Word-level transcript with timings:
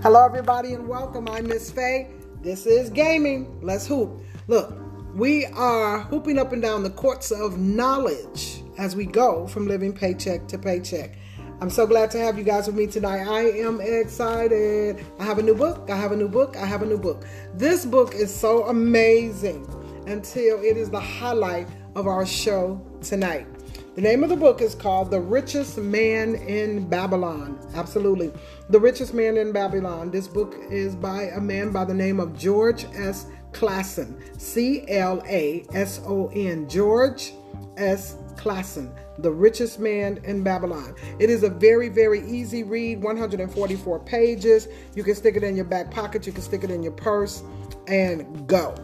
Hello, 0.00 0.24
everybody, 0.24 0.74
and 0.74 0.86
welcome. 0.86 1.28
I'm 1.28 1.48
Miss 1.48 1.72
Faye. 1.72 2.06
This 2.40 2.66
is 2.66 2.88
gaming. 2.88 3.58
Let's 3.60 3.84
hoop. 3.84 4.22
Look, 4.46 4.72
we 5.12 5.46
are 5.46 6.02
hooping 6.02 6.38
up 6.38 6.52
and 6.52 6.62
down 6.62 6.84
the 6.84 6.90
courts 6.90 7.32
of 7.32 7.58
knowledge 7.58 8.62
as 8.78 8.94
we 8.94 9.06
go 9.06 9.48
from 9.48 9.66
living 9.66 9.92
paycheck 9.92 10.46
to 10.48 10.56
paycheck. 10.56 11.18
I'm 11.60 11.68
so 11.68 11.84
glad 11.84 12.12
to 12.12 12.18
have 12.18 12.38
you 12.38 12.44
guys 12.44 12.68
with 12.68 12.76
me 12.76 12.86
tonight. 12.86 13.26
I 13.26 13.50
am 13.58 13.80
excited. 13.80 15.04
I 15.18 15.24
have 15.24 15.38
a 15.38 15.42
new 15.42 15.56
book. 15.56 15.90
I 15.90 15.96
have 15.96 16.12
a 16.12 16.16
new 16.16 16.28
book. 16.28 16.56
I 16.56 16.64
have 16.64 16.82
a 16.82 16.86
new 16.86 16.98
book. 16.98 17.26
This 17.54 17.84
book 17.84 18.14
is 18.14 18.32
so 18.32 18.68
amazing 18.68 19.66
until 20.06 20.62
it 20.62 20.76
is 20.76 20.90
the 20.90 21.00
highlight 21.00 21.68
of 21.96 22.06
our 22.06 22.24
show 22.24 22.80
tonight. 23.00 23.48
The 23.98 24.04
name 24.04 24.22
of 24.22 24.28
the 24.28 24.36
book 24.36 24.62
is 24.62 24.76
called 24.76 25.10
The 25.10 25.18
Richest 25.20 25.76
Man 25.76 26.36
in 26.36 26.88
Babylon. 26.88 27.58
Absolutely. 27.74 28.32
The 28.70 28.78
Richest 28.78 29.12
Man 29.12 29.36
in 29.36 29.50
Babylon. 29.50 30.12
This 30.12 30.28
book 30.28 30.54
is 30.70 30.94
by 30.94 31.22
a 31.22 31.40
man 31.40 31.72
by 31.72 31.84
the 31.84 31.94
name 31.94 32.20
of 32.20 32.38
George 32.38 32.84
S. 32.94 33.26
Clason. 33.50 34.22
C 34.38 34.84
L 34.86 35.20
A 35.26 35.66
S 35.74 36.00
O 36.06 36.28
N. 36.28 36.68
George 36.68 37.32
S. 37.76 38.14
Clason. 38.36 38.94
The 39.18 39.32
Richest 39.32 39.80
Man 39.80 40.20
in 40.22 40.44
Babylon. 40.44 40.94
It 41.18 41.28
is 41.28 41.42
a 41.42 41.50
very, 41.50 41.88
very 41.88 42.24
easy 42.24 42.62
read, 42.62 43.02
144 43.02 43.98
pages. 43.98 44.68
You 44.94 45.02
can 45.02 45.16
stick 45.16 45.34
it 45.34 45.42
in 45.42 45.56
your 45.56 45.64
back 45.64 45.90
pocket, 45.90 46.24
you 46.24 46.32
can 46.32 46.42
stick 46.42 46.62
it 46.62 46.70
in 46.70 46.84
your 46.84 46.92
purse, 46.92 47.42
and 47.88 48.46
go. 48.46 48.76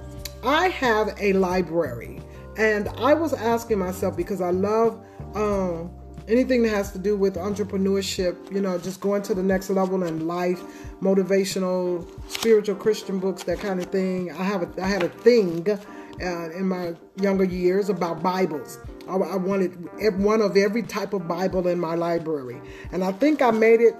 I 0.42 0.70
have 0.70 1.14
a 1.20 1.34
library 1.34 2.20
and 2.56 2.88
I 2.96 3.14
was 3.14 3.32
asking 3.32 3.78
myself 3.78 4.16
because 4.16 4.40
I 4.40 4.50
love 4.50 5.04
um, 5.34 5.90
anything 6.28 6.62
that 6.62 6.70
has 6.70 6.92
to 6.92 6.98
do 6.98 7.16
with 7.16 7.36
entrepreneurship, 7.36 8.52
you 8.52 8.60
know, 8.60 8.78
just 8.78 9.00
going 9.00 9.22
to 9.22 9.34
the 9.34 9.42
next 9.42 9.70
level 9.70 10.02
in 10.04 10.26
life, 10.26 10.62
motivational, 11.00 12.06
spiritual 12.30 12.76
Christian 12.76 13.18
books, 13.18 13.42
that 13.44 13.60
kind 13.60 13.80
of 13.80 13.86
thing. 13.86 14.30
I 14.32 14.44
have 14.44 14.62
a, 14.62 14.82
I 14.82 14.86
had 14.86 15.02
a 15.02 15.08
thing 15.08 15.66
uh, 15.68 16.50
in 16.50 16.68
my 16.68 16.94
younger 17.16 17.44
years 17.44 17.88
about 17.88 18.22
Bibles. 18.22 18.78
I, 19.08 19.16
I 19.16 19.36
wanted 19.36 19.88
one 20.18 20.40
of 20.40 20.56
every 20.56 20.82
type 20.82 21.12
of 21.12 21.28
Bible 21.28 21.68
in 21.68 21.78
my 21.78 21.94
library, 21.94 22.60
and 22.92 23.04
I 23.04 23.12
think 23.12 23.42
I 23.42 23.50
made 23.50 23.80
it 23.80 23.94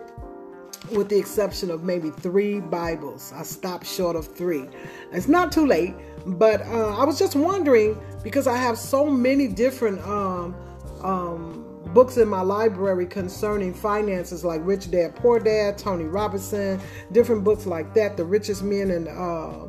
with 0.93 1.09
the 1.09 1.19
exception 1.19 1.71
of 1.71 1.83
maybe 1.85 2.11
three 2.11 2.61
Bibles. 2.61 3.33
I 3.35 3.43
stopped 3.43 3.87
short 3.87 4.17
of 4.17 4.27
three. 4.37 4.69
It's 5.13 5.29
not 5.29 5.53
too 5.53 5.67
late, 5.67 5.95
but 6.27 6.63
uh, 6.63 6.97
I 6.97 7.05
was 7.05 7.19
just 7.19 7.37
wondering 7.37 8.01
because 8.23 8.47
I 8.47 8.57
have 8.57 8.79
so 8.79 9.07
many 9.07 9.49
different 9.49 10.01
um, 10.07 10.55
um, 11.03 11.65
books 11.93 12.17
in 12.17 12.29
my 12.29 12.41
library 12.41 13.07
concerning 13.07 13.73
finances, 13.73 14.45
like 14.45 14.61
Rich 14.65 14.91
Dad 14.91 15.15
Poor 15.17 15.39
Dad, 15.39 15.79
Tony 15.79 16.05
Robinson, 16.05 16.81
different 17.13 17.45
books 17.45 17.67
like 17.67 17.95
that. 17.95 18.17
The 18.17 18.25
richest 18.25 18.63
men 18.63 18.91
and 18.91 19.09
uh, 19.09 19.69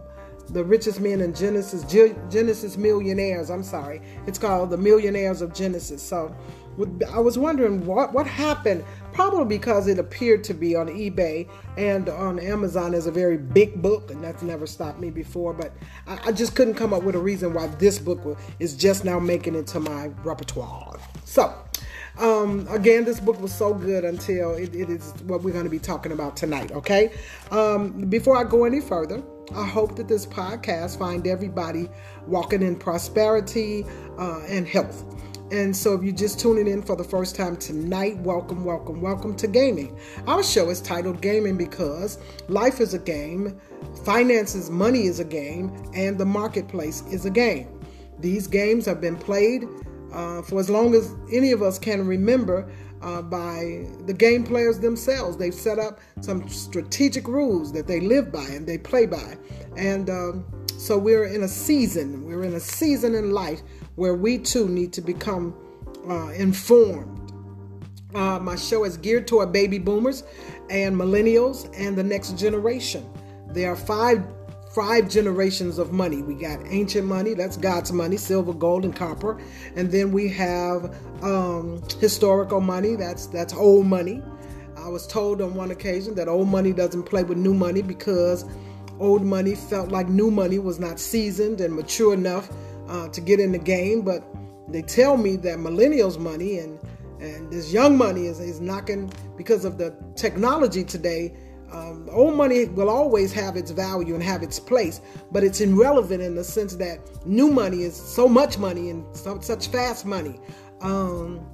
the 0.49 0.63
richest 0.63 0.99
men 0.99 1.21
in 1.21 1.33
Genesis, 1.33 1.83
Genesis 2.29 2.77
millionaires. 2.77 3.49
I'm 3.49 3.63
sorry, 3.63 4.01
it's 4.27 4.37
called 4.37 4.69
the 4.69 4.77
Millionaires 4.77 5.41
of 5.41 5.53
Genesis. 5.53 6.01
So 6.01 6.35
I 7.13 7.19
was 7.19 7.37
wondering 7.37 7.85
what 7.85 8.13
what 8.13 8.27
happened. 8.27 8.83
Probably 9.13 9.45
because 9.45 9.87
it 9.87 9.97
appeared 9.97 10.43
to 10.43 10.53
be 10.53 10.75
on 10.75 10.87
eBay 10.87 11.47
and 11.77 12.09
on 12.09 12.37
Amazon 12.37 12.93
as 12.93 13.07
a 13.07 13.11
very 13.11 13.37
big 13.37 13.81
book, 13.81 14.11
and 14.11 14.21
that's 14.21 14.43
never 14.43 14.67
stopped 14.67 14.99
me 14.99 15.09
before. 15.09 15.53
But 15.53 15.71
I, 16.05 16.19
I 16.25 16.31
just 16.33 16.53
couldn't 16.53 16.73
come 16.73 16.93
up 16.93 17.03
with 17.03 17.15
a 17.15 17.19
reason 17.19 17.53
why 17.53 17.67
this 17.67 17.97
book 17.97 18.37
is 18.59 18.75
just 18.75 19.05
now 19.05 19.17
making 19.17 19.55
it 19.55 19.67
to 19.67 19.79
my 19.79 20.07
repertoire. 20.23 20.99
So. 21.23 21.53
Um, 22.17 22.65
again, 22.69 23.03
this 23.03 23.19
book 23.19 23.41
was 23.41 23.53
so 23.53 23.73
good 23.73 24.05
until 24.05 24.53
it, 24.53 24.73
it 24.73 24.89
is 24.89 25.13
what 25.23 25.43
we're 25.43 25.51
going 25.51 25.65
to 25.65 25.69
be 25.69 25.79
talking 25.79 26.13
about 26.13 26.37
tonight. 26.37 26.71
Okay. 26.71 27.11
Um, 27.51 28.05
before 28.09 28.37
I 28.37 28.45
go 28.45 28.63
any 28.63 28.79
further, 28.79 29.21
I 29.53 29.65
hope 29.65 29.95
that 29.97 30.07
this 30.07 30.25
podcast 30.25 30.97
find 30.97 31.27
everybody 31.27 31.89
walking 32.25 32.61
in 32.61 32.77
prosperity 32.77 33.85
uh, 34.17 34.41
and 34.47 34.65
health. 34.65 35.03
And 35.51 35.75
so, 35.75 35.93
if 35.93 36.03
you're 36.03 36.11
just 36.11 36.39
tuning 36.39 36.67
in 36.67 36.81
for 36.81 36.95
the 36.95 37.03
first 37.03 37.35
time 37.35 37.55
tonight, 37.55 38.17
welcome, 38.17 38.65
welcome, 38.65 38.99
welcome 38.99 39.35
to 39.35 39.47
Gaming. 39.47 39.95
Our 40.25 40.41
show 40.41 40.71
is 40.71 40.81
titled 40.81 41.21
Gaming 41.21 41.55
because 41.55 42.17
life 42.47 42.81
is 42.81 42.95
a 42.95 42.99
game, 42.99 43.59
finances, 44.03 44.71
money 44.71 45.05
is 45.05 45.19
a 45.19 45.23
game, 45.23 45.71
and 45.93 46.17
the 46.17 46.25
marketplace 46.25 47.03
is 47.11 47.25
a 47.25 47.29
game. 47.29 47.79
These 48.19 48.47
games 48.47 48.87
have 48.87 48.99
been 48.99 49.17
played 49.17 49.65
uh, 50.11 50.41
for 50.41 50.59
as 50.59 50.67
long 50.67 50.95
as 50.95 51.13
any 51.31 51.51
of 51.51 51.61
us 51.61 51.77
can 51.77 52.07
remember 52.07 52.67
uh, 53.03 53.21
by 53.21 53.85
the 54.07 54.13
game 54.13 54.43
players 54.43 54.79
themselves. 54.79 55.37
They've 55.37 55.53
set 55.53 55.77
up 55.77 55.99
some 56.21 56.49
strategic 56.49 57.27
rules 57.27 57.71
that 57.73 57.85
they 57.85 57.99
live 57.99 58.31
by 58.31 58.45
and 58.45 58.65
they 58.65 58.79
play 58.79 59.05
by. 59.05 59.37
And 59.77 60.09
um, 60.09 60.45
so 60.79 60.97
we're 60.97 61.25
in 61.25 61.43
a 61.43 61.47
season, 61.47 62.25
we're 62.25 62.43
in 62.43 62.55
a 62.55 62.59
season 62.59 63.13
in 63.13 63.29
life 63.29 63.61
where 63.95 64.13
we 64.13 64.37
too 64.37 64.67
need 64.67 64.93
to 64.93 65.01
become 65.01 65.55
uh, 66.09 66.29
informed. 66.29 67.11
Uh, 68.13 68.39
my 68.39 68.55
show 68.55 68.85
is 68.85 68.97
geared 68.97 69.27
toward 69.27 69.51
baby 69.51 69.77
boomers 69.77 70.23
and 70.69 70.95
millennials 70.95 71.69
and 71.77 71.97
the 71.97 72.03
next 72.03 72.37
generation. 72.37 73.05
There 73.49 73.71
are 73.71 73.75
five 73.75 74.25
five 74.75 75.09
generations 75.09 75.77
of 75.77 75.93
money. 75.93 76.21
We 76.21 76.35
got 76.35 76.59
ancient 76.65 77.07
money, 77.07 77.33
that's 77.33 77.55
God's 77.55 77.93
money, 77.93 78.17
silver, 78.17 78.53
gold, 78.53 78.83
and 78.83 78.93
copper, 78.93 79.39
and 79.77 79.89
then 79.89 80.11
we 80.11 80.27
have 80.29 80.93
um, 81.23 81.81
historical 81.99 82.59
money. 82.59 82.95
That's 82.95 83.27
that's 83.27 83.53
old 83.53 83.85
money. 83.85 84.21
I 84.77 84.89
was 84.89 85.07
told 85.07 85.41
on 85.41 85.55
one 85.55 85.71
occasion 85.71 86.13
that 86.15 86.27
old 86.27 86.49
money 86.49 86.73
doesn't 86.73 87.03
play 87.03 87.23
with 87.23 87.37
new 87.37 87.53
money 87.53 87.81
because 87.81 88.45
old 88.99 89.23
money 89.23 89.55
felt 89.55 89.89
like 89.89 90.09
new 90.09 90.29
money 90.29 90.59
was 90.59 90.79
not 90.79 90.99
seasoned 90.99 91.61
and 91.61 91.73
mature 91.73 92.13
enough 92.13 92.49
uh, 92.87 93.09
to 93.09 93.21
get 93.21 93.39
in 93.39 93.51
the 93.51 93.59
game, 93.59 94.01
but 94.01 94.23
they 94.67 94.81
tell 94.81 95.17
me 95.17 95.35
that 95.37 95.57
millennials' 95.57 96.17
money 96.17 96.59
and 96.59 96.79
and 97.19 97.51
this 97.51 97.71
young 97.71 97.95
money 97.97 98.25
is, 98.25 98.41
is 98.41 98.59
knocking 98.59 99.09
because 99.37 99.63
of 99.65 99.77
the 99.77 99.95
technology 100.15 100.83
today. 100.83 101.37
Um, 101.71 102.09
old 102.11 102.35
money 102.35 102.65
will 102.65 102.89
always 102.89 103.31
have 103.33 103.55
its 103.55 103.71
value 103.71 104.13
and 104.13 104.23
have 104.23 104.43
its 104.43 104.59
place, 104.59 104.99
but 105.31 105.43
it's 105.43 105.61
irrelevant 105.61 106.21
in 106.21 106.35
the 106.35 106.43
sense 106.43 106.75
that 106.75 106.99
new 107.25 107.49
money 107.49 107.83
is 107.83 107.95
so 107.95 108.27
much 108.27 108.57
money 108.57 108.89
and 108.89 109.05
so, 109.15 109.39
such 109.39 109.69
fast 109.69 110.05
money. 110.05 110.41
Um, 110.81 111.45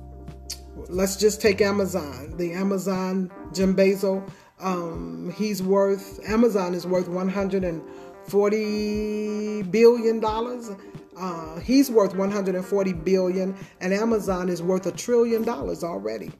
let's 0.89 1.15
just 1.15 1.39
take 1.41 1.61
Amazon. 1.61 2.35
The 2.37 2.53
Amazon 2.53 3.31
Jim 3.53 3.75
Bezos, 3.75 4.27
um, 4.59 5.31
he's 5.35 5.61
worth 5.63 6.19
Amazon 6.29 6.73
is 6.73 6.85
worth 6.85 7.07
140 7.07 9.63
billion 9.63 10.19
dollars 10.19 10.71
uh, 11.17 11.59
he's 11.59 11.91
worth 11.91 12.15
140 12.15 12.93
billion, 12.93 13.55
and 13.79 13.93
Amazon 13.93 14.49
is 14.49 14.61
worth 14.61 14.85
a 14.85 14.91
trillion 14.91 15.43
dollars 15.43 15.83
already. 15.83 16.31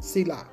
Selah. 0.00 0.46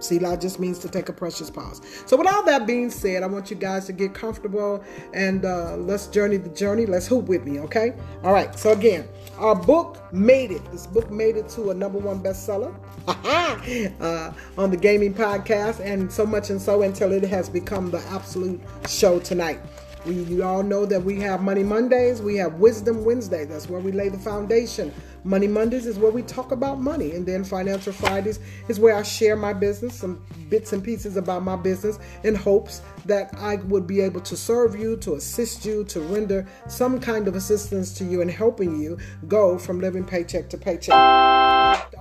Selah 0.00 0.36
just 0.36 0.58
means 0.58 0.78
to 0.80 0.88
take 0.88 1.08
a 1.08 1.12
precious 1.12 1.50
pause. 1.50 1.80
So, 2.06 2.16
with 2.16 2.26
all 2.26 2.42
that 2.44 2.66
being 2.66 2.90
said, 2.90 3.22
I 3.22 3.26
want 3.26 3.50
you 3.50 3.56
guys 3.56 3.86
to 3.86 3.92
get 3.92 4.12
comfortable 4.14 4.84
and 5.12 5.44
uh, 5.44 5.76
let's 5.76 6.08
journey 6.08 6.36
the 6.36 6.50
journey. 6.50 6.86
Let's 6.86 7.06
hoop 7.06 7.26
with 7.26 7.44
me, 7.46 7.60
okay? 7.60 7.94
All 8.22 8.32
right. 8.32 8.58
So, 8.58 8.72
again, 8.72 9.08
our 9.38 9.54
book 9.54 10.12
made 10.12 10.50
it. 10.50 10.64
This 10.72 10.86
book 10.86 11.10
made 11.10 11.36
it 11.36 11.48
to 11.50 11.70
a 11.70 11.74
number 11.74 11.98
one 11.98 12.22
bestseller 12.22 12.74
uh, 14.00 14.32
on 14.58 14.70
the 14.70 14.76
gaming 14.76 15.14
podcast, 15.14 15.80
and 15.80 16.12
so 16.12 16.26
much 16.26 16.50
and 16.50 16.60
so 16.60 16.82
until 16.82 17.12
it 17.12 17.22
has 17.24 17.48
become 17.48 17.90
the 17.90 18.00
absolute 18.08 18.60
show 18.88 19.20
tonight. 19.20 19.60
We, 20.06 20.14
you 20.14 20.42
all 20.44 20.62
know 20.62 20.84
that 20.86 21.02
we 21.02 21.20
have 21.20 21.40
Money 21.42 21.62
Mondays, 21.62 22.20
we 22.20 22.36
have 22.36 22.54
Wisdom 22.54 23.04
Wednesday. 23.04 23.44
That's 23.44 23.68
where 23.68 23.80
we 23.80 23.92
lay 23.92 24.08
the 24.10 24.18
foundation. 24.18 24.92
Money 25.24 25.48
Mondays 25.48 25.86
is 25.86 25.98
where 25.98 26.10
we 26.10 26.22
talk 26.22 26.52
about 26.52 26.80
money. 26.80 27.12
And 27.12 27.26
then 27.26 27.44
Financial 27.44 27.92
Fridays 27.92 28.40
is 28.68 28.78
where 28.78 28.94
I 28.94 29.02
share 29.02 29.36
my 29.36 29.54
business, 29.54 29.94
some 29.94 30.22
bits 30.50 30.72
and 30.72 30.84
pieces 30.84 31.16
about 31.16 31.42
my 31.42 31.56
business 31.56 31.98
in 32.22 32.34
hopes 32.34 32.82
that 33.06 33.34
I 33.38 33.56
would 33.56 33.86
be 33.86 34.00
able 34.00 34.20
to 34.20 34.36
serve 34.36 34.78
you, 34.78 34.96
to 34.98 35.14
assist 35.14 35.64
you, 35.64 35.84
to 35.84 36.00
render 36.00 36.46
some 36.68 37.00
kind 37.00 37.26
of 37.26 37.36
assistance 37.36 37.94
to 37.94 38.04
you 38.04 38.20
in 38.20 38.28
helping 38.28 38.80
you 38.80 38.98
go 39.26 39.58
from 39.58 39.80
living 39.80 40.04
paycheck 40.04 40.50
to 40.50 40.58
paycheck. 40.58 40.94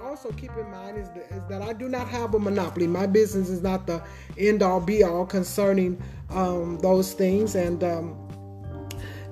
Also, 0.03 0.31
keep 0.33 0.51
in 0.57 0.69
mind 0.69 0.97
is 0.97 1.09
that, 1.09 1.31
is 1.31 1.43
that 1.49 1.61
I 1.61 1.73
do 1.73 1.89
not 1.89 2.07
have 2.07 2.33
a 2.35 2.39
monopoly. 2.39 2.87
My 2.87 3.07
business 3.07 3.49
is 3.49 3.61
not 3.61 3.87
the 3.87 4.03
end 4.37 4.61
all 4.61 4.79
be 4.79 5.03
all 5.03 5.25
concerning 5.25 6.01
um, 6.29 6.77
those 6.79 7.13
things. 7.13 7.55
And 7.55 7.83
um, 7.83 8.22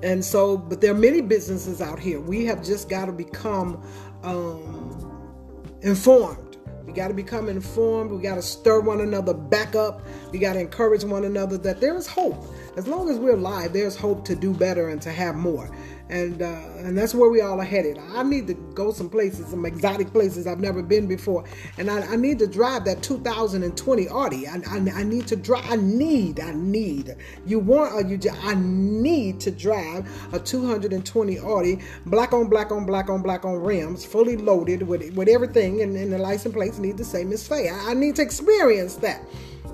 and 0.04 0.24
so, 0.24 0.58
but 0.58 0.82
there 0.82 0.92
are 0.92 0.98
many 0.98 1.22
businesses 1.22 1.82
out 1.82 2.00
here. 2.00 2.20
We 2.20 2.46
have 2.46 2.64
just 2.64 2.90
got 2.90 3.06
to 3.06 3.12
become 3.12 3.84
um, 4.24 5.72
informed. 5.82 6.58
We 6.86 6.94
got 6.94 7.10
to 7.10 7.14
become 7.14 7.48
informed. 7.48 8.12
We 8.12 8.22
got 8.22 8.36
to 8.36 8.42
stir 8.42 8.80
one 8.82 9.02
another 9.02 9.34
back 9.34 9.76
up. 9.76 10.02
We 10.32 10.40
got 10.40 10.54
to 10.54 10.60
encourage 10.60 11.04
one 11.04 11.26
another 11.26 11.58
that 11.60 11.80
there 11.80 11.96
is 11.96 12.08
hope. 12.08 12.44
As 12.76 12.88
long 12.88 13.10
as 13.10 13.18
we're 13.18 13.36
alive, 13.36 13.74
there's 13.74 13.96
hope 13.96 14.26
to 14.26 14.36
do 14.36 14.54
better 14.54 14.90
and 14.90 15.02
to 15.04 15.12
have 15.12 15.36
more. 15.36 15.70
And 16.12 16.42
uh, 16.42 16.60
and 16.78 16.98
that's 16.98 17.16
where 17.16 17.30
we 17.30 17.40
all 17.42 17.60
are 17.60 17.66
headed. 17.66 17.98
I 18.14 18.22
need 18.24 18.46
to 18.48 18.54
go 18.54 18.92
some 18.92 19.10
places, 19.10 19.48
some 19.48 19.66
exotic 19.66 20.12
places 20.12 20.46
I've 20.46 20.60
never 20.60 20.84
been 20.84 21.08
before, 21.08 21.46
and 21.78 21.90
I, 21.90 22.02
I 22.02 22.16
need 22.18 22.38
to 22.40 22.48
drive 22.48 22.84
that 22.86 23.02
2020 23.02 24.10
Audi. 24.10 24.48
I, 24.48 24.56
I, 24.68 24.78
I, 24.94 25.04
need 25.04 25.26
to 25.28 25.38
drive. 25.38 25.66
I 25.70 25.78
need. 25.78 26.42
I 26.42 26.52
need. 26.52 27.16
You 27.46 27.60
want 27.60 27.94
or 27.94 28.02
you? 28.02 28.20
I 28.44 28.56
need 28.56 29.40
to 29.42 29.52
drive 29.52 30.10
a 30.34 30.40
220 30.40 31.40
Audi, 31.40 31.80
black 32.06 32.34
on 32.34 32.50
black 32.50 32.72
on 32.72 32.86
black 32.86 33.10
on 33.10 33.22
black 33.22 33.46
on 33.46 33.56
rims, 33.56 34.04
fully 34.04 34.36
loaded 34.36 34.84
with 34.84 35.16
with 35.16 35.30
everything, 35.30 35.82
and, 35.82 35.96
and 35.96 36.12
the 36.12 36.18
license 36.18 36.54
plates 36.54 36.78
need 36.78 36.98
the 36.98 37.06
same 37.06 37.32
as 37.32 37.48
Faye. 37.48 37.70
I, 37.70 37.92
I 37.92 37.94
need 37.94 38.18
to 38.18 38.22
experience 38.22 38.96
that 38.98 39.22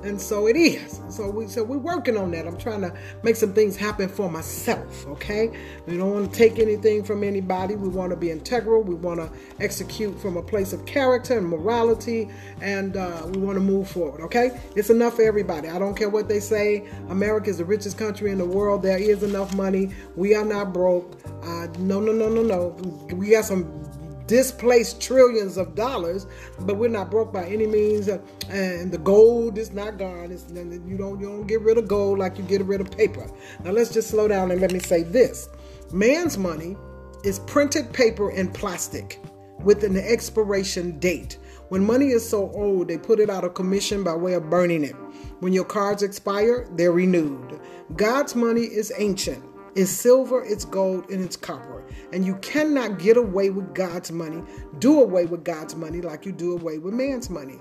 and 0.04 0.20
so 0.20 0.48
it 0.48 0.56
is. 0.56 1.02
So 1.10 1.30
we 1.30 1.48
so 1.48 1.64
we're 1.64 1.78
working 1.78 2.18
on 2.18 2.32
that. 2.32 2.48
I'm 2.48 2.58
trying 2.58 2.82
to 2.82 2.94
make 3.24 3.36
some 3.36 3.54
things 3.54 3.76
happen 3.76 4.10
for 4.10 4.30
myself. 4.30 5.06
Okay, 5.08 5.52
we 5.86 5.98
don't 5.98 6.12
want 6.12 6.32
to 6.32 6.38
take 6.38 6.60
anything 6.60 7.04
from 7.04 7.24
anybody. 7.24 7.76
We 7.76 7.90
want 7.90 8.12
to 8.12 8.16
be 8.16 8.32
integral. 8.32 8.84
We 8.84 8.96
want 8.96 9.20
to 9.20 9.30
execute 9.64 10.20
from 10.20 10.38
a 10.38 10.42
place 10.42 10.74
of 10.74 10.86
character 10.86 11.38
and 11.38 11.48
morality, 11.48 12.30
and 12.62 12.98
uh, 12.98 13.28
we 13.32 13.40
want 13.40 13.56
to 13.56 13.62
move 13.62 13.90
forward. 13.90 14.22
Okay, 14.22 14.60
it's 14.76 14.90
enough 14.90 15.16
for 15.16 15.24
everybody. 15.24 15.70
I 15.70 15.80
don't 15.80 15.96
care 15.96 16.10
what 16.10 16.28
they 16.28 16.40
say. 16.40 16.88
America 17.10 17.50
is 17.50 17.58
the 17.58 17.66
richest 17.66 17.98
country 17.98 18.32
in 18.32 18.38
the 18.38 18.46
world. 18.46 18.84
There 18.84 18.98
is 18.98 19.24
enough 19.24 19.56
money. 19.56 19.92
We 20.16 20.36
are 20.36 20.46
not 20.46 20.74
broke. 20.74 21.18
Uh, 21.44 21.68
no, 21.80 22.00
no, 22.00 22.12
no, 22.12 22.30
no, 22.30 22.42
no. 22.44 22.68
We 23.16 23.30
got 23.30 23.46
some 23.46 23.87
displaced 24.28 25.02
trillions 25.02 25.58
of 25.58 25.74
dollars, 25.76 26.28
but 26.60 26.78
we're 26.78 26.90
not 26.90 27.10
broke 27.10 27.34
by 27.34 27.46
any 27.46 27.66
means. 27.66 28.08
Uh, 28.10 28.20
and 28.50 28.92
the 28.92 28.98
gold 28.98 29.58
is 29.58 29.72
not 29.72 29.98
gone. 29.98 30.32
It's, 30.32 30.46
you 30.52 30.98
don't 30.98 31.20
you 31.20 31.28
don't 31.28 31.48
get 31.48 31.62
rid 31.62 31.78
of 31.78 31.88
gold 31.88 32.20
like 32.20 32.38
you 32.38 32.44
get 32.44 32.64
rid 32.66 32.82
of 32.82 32.92
paper. 32.92 33.30
Now 33.64 33.72
let's 33.72 33.92
just 33.92 34.10
slow 34.10 34.28
down 34.28 34.52
and 34.52 34.62
let 34.62 34.72
me 34.72 34.80
say 34.80 35.04
this: 35.04 35.50
man's 35.92 36.38
money 36.38 36.78
is 37.24 37.40
printed 37.40 37.92
paper 37.94 38.30
and 38.30 38.54
plastic 38.54 39.20
with 39.60 39.84
an 39.84 39.98
expiration 39.98 41.00
date. 41.00 41.38
When 41.70 41.84
money 41.84 42.10
is 42.12 42.28
so 42.28 42.50
old, 42.52 42.88
they 42.88 42.98
put 42.98 43.20
it 43.20 43.30
out 43.30 43.44
of 43.44 43.54
commission 43.54 44.04
by 44.04 44.16
way 44.16 44.34
of 44.36 44.50
burning 44.50 44.84
it. 44.84 44.96
When 45.40 45.52
your 45.52 45.66
cards 45.66 46.04
expire, 46.04 46.68
they're 46.72 46.94
renewed. 46.94 47.60
God's 47.96 48.36
money 48.36 48.62
is 48.62 48.94
ancient. 48.98 49.44
It's 49.78 49.92
silver, 49.92 50.44
it's 50.44 50.66
gold, 50.66 51.08
and 51.12 51.24
it's 51.24 51.38
copper. 51.38 51.86
And 52.12 52.26
you 52.26 52.38
cannot 52.38 52.98
get 52.98 53.16
away 53.16 53.52
with 53.52 53.76
God's 53.76 54.12
money, 54.12 54.42
do 54.80 55.00
away 55.00 55.28
with 55.28 55.44
God's 55.44 55.76
money 55.76 56.02
like 56.02 56.26
you 56.26 56.32
do 56.32 56.54
away 56.54 56.80
with 56.80 56.96
man's 56.96 57.30
money. 57.30 57.60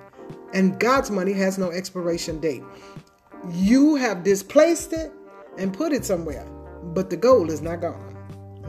And 0.54 0.80
God's 0.80 1.10
money 1.10 1.34
has 1.34 1.58
no 1.58 1.70
expiration 1.70 2.40
date. 2.40 2.62
You 3.52 3.96
have 3.96 4.24
displaced 4.24 4.94
it 4.94 5.12
and 5.58 5.74
put 5.74 5.92
it 5.92 6.06
somewhere, 6.06 6.46
but 6.94 7.10
the 7.10 7.18
gold 7.18 7.50
is 7.50 7.60
not 7.60 7.82
gone. 7.82 8.16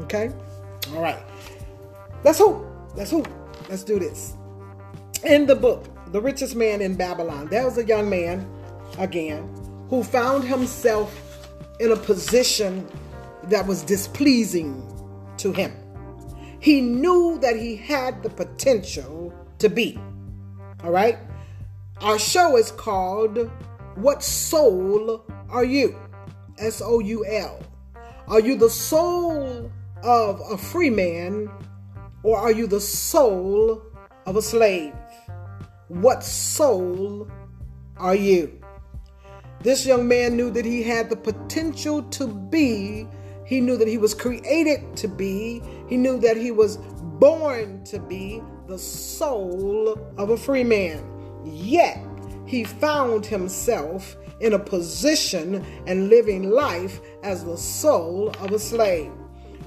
Okay? 0.01 0.29
All 0.93 1.01
right. 1.01 1.23
Let's 2.25 2.39
hope. 2.39 2.67
Let's 2.95 3.11
hope. 3.11 3.29
Let's 3.69 3.85
do 3.85 3.97
this. 3.97 4.35
In 5.23 5.45
the 5.45 5.55
book, 5.55 5.85
The 6.11 6.19
Richest 6.19 6.53
Man 6.57 6.81
in 6.81 6.95
Babylon, 6.95 7.47
there 7.47 7.63
was 7.63 7.77
a 7.77 7.85
young 7.85 8.09
man, 8.09 8.45
again, 8.97 9.49
who 9.89 10.03
found 10.03 10.43
himself 10.43 11.47
in 11.79 11.93
a 11.93 11.95
position 11.95 12.85
that 13.49 13.65
was 13.65 13.83
displeasing 13.83 14.83
to 15.37 15.51
him. 15.51 15.73
He 16.59 16.81
knew 16.81 17.37
that 17.41 17.55
he 17.55 17.75
had 17.75 18.23
the 18.23 18.29
potential 18.29 19.33
to 19.59 19.69
be. 19.69 19.99
All 20.83 20.91
right? 20.91 21.17
Our 22.01 22.19
show 22.19 22.57
is 22.57 22.71
called 22.71 23.49
What 23.95 24.23
Soul 24.23 25.23
Are 25.49 25.63
You? 25.63 25.97
S 26.57 26.81
O 26.83 26.99
U 26.99 27.25
L. 27.25 27.59
Are 28.27 28.39
you 28.39 28.55
the 28.55 28.69
soul 28.69 29.71
of 30.03 30.41
a 30.51 30.57
free 30.57 30.89
man 30.89 31.49
or 32.23 32.37
are 32.37 32.51
you 32.51 32.67
the 32.67 32.81
soul 32.81 33.81
of 34.25 34.35
a 34.35 34.41
slave? 34.41 34.93
What 35.87 36.23
soul 36.23 37.27
are 37.95 38.15
you? 38.15 38.59
This 39.61 39.85
young 39.85 40.07
man 40.07 40.35
knew 40.35 40.51
that 40.51 40.65
he 40.65 40.83
had 40.83 41.09
the 41.09 41.15
potential 41.15 42.03
to 42.03 42.27
be 42.27 43.07
he 43.47 43.61
knew 43.61 43.77
that 43.77 43.87
he 43.87 43.97
was 43.97 44.13
created 44.13 44.97
to 44.97 45.07
be. 45.07 45.63
He 45.87 45.95
knew 45.95 46.19
that 46.19 46.35
he 46.35 46.51
was 46.51 46.77
born 46.77 47.81
to 47.85 47.97
be 47.97 48.41
the 48.67 48.77
soul 48.77 49.97
of 50.17 50.31
a 50.31 50.37
free 50.37 50.65
man. 50.65 51.01
Yet, 51.45 51.97
he 52.45 52.65
found 52.65 53.25
himself 53.25 54.17
in 54.41 54.51
a 54.51 54.59
position 54.59 55.65
and 55.87 56.09
living 56.09 56.51
life 56.51 56.99
as 57.23 57.45
the 57.45 57.57
soul 57.57 58.29
of 58.41 58.51
a 58.51 58.59
slave. 58.59 59.11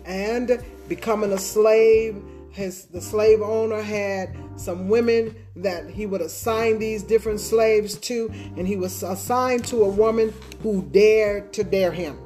And 0.05 0.63
becoming 0.87 1.33
a 1.33 1.39
slave, 1.39 2.23
his 2.51 2.85
the 2.85 3.01
slave 3.01 3.41
owner 3.41 3.81
had 3.81 4.37
some 4.57 4.91
women 4.91 5.35
that 5.57 5.89
he 5.89 6.05
would 6.05 6.21
assign 6.21 6.79
these 6.79 7.03
different 7.03 7.41
slaves 7.41 7.97
to, 8.01 8.31
and 8.59 8.69
he 8.69 8.77
was 8.77 9.03
assigned 9.03 9.65
to 9.67 9.85
a 9.85 9.89
woman 9.89 10.35
who 10.63 10.83
dared 10.91 11.55
to 11.55 11.65
dare 11.65 11.93
him. 11.93 12.19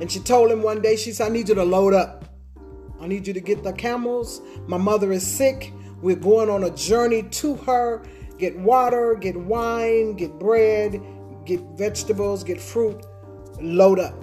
And 0.00 0.10
she 0.10 0.20
told 0.20 0.50
him 0.50 0.62
one 0.62 0.80
day, 0.80 0.96
she 0.96 1.12
said, 1.12 1.26
I 1.26 1.30
need 1.30 1.48
you 1.48 1.54
to 1.54 1.64
load 1.64 1.94
up. 1.94 2.24
I 3.00 3.06
need 3.06 3.26
you 3.26 3.32
to 3.32 3.40
get 3.40 3.62
the 3.62 3.72
camels. 3.72 4.40
My 4.66 4.76
mother 4.76 5.12
is 5.12 5.26
sick. 5.26 5.72
We're 6.02 6.16
going 6.16 6.50
on 6.50 6.64
a 6.64 6.70
journey 6.70 7.22
to 7.22 7.54
her. 7.56 8.04
Get 8.38 8.56
water, 8.58 9.14
get 9.14 9.36
wine, 9.36 10.14
get 10.14 10.38
bread, 10.38 11.02
get 11.44 11.60
vegetables, 11.76 12.44
get 12.44 12.60
fruit. 12.60 13.04
Load 13.60 13.98
up. 13.98 14.14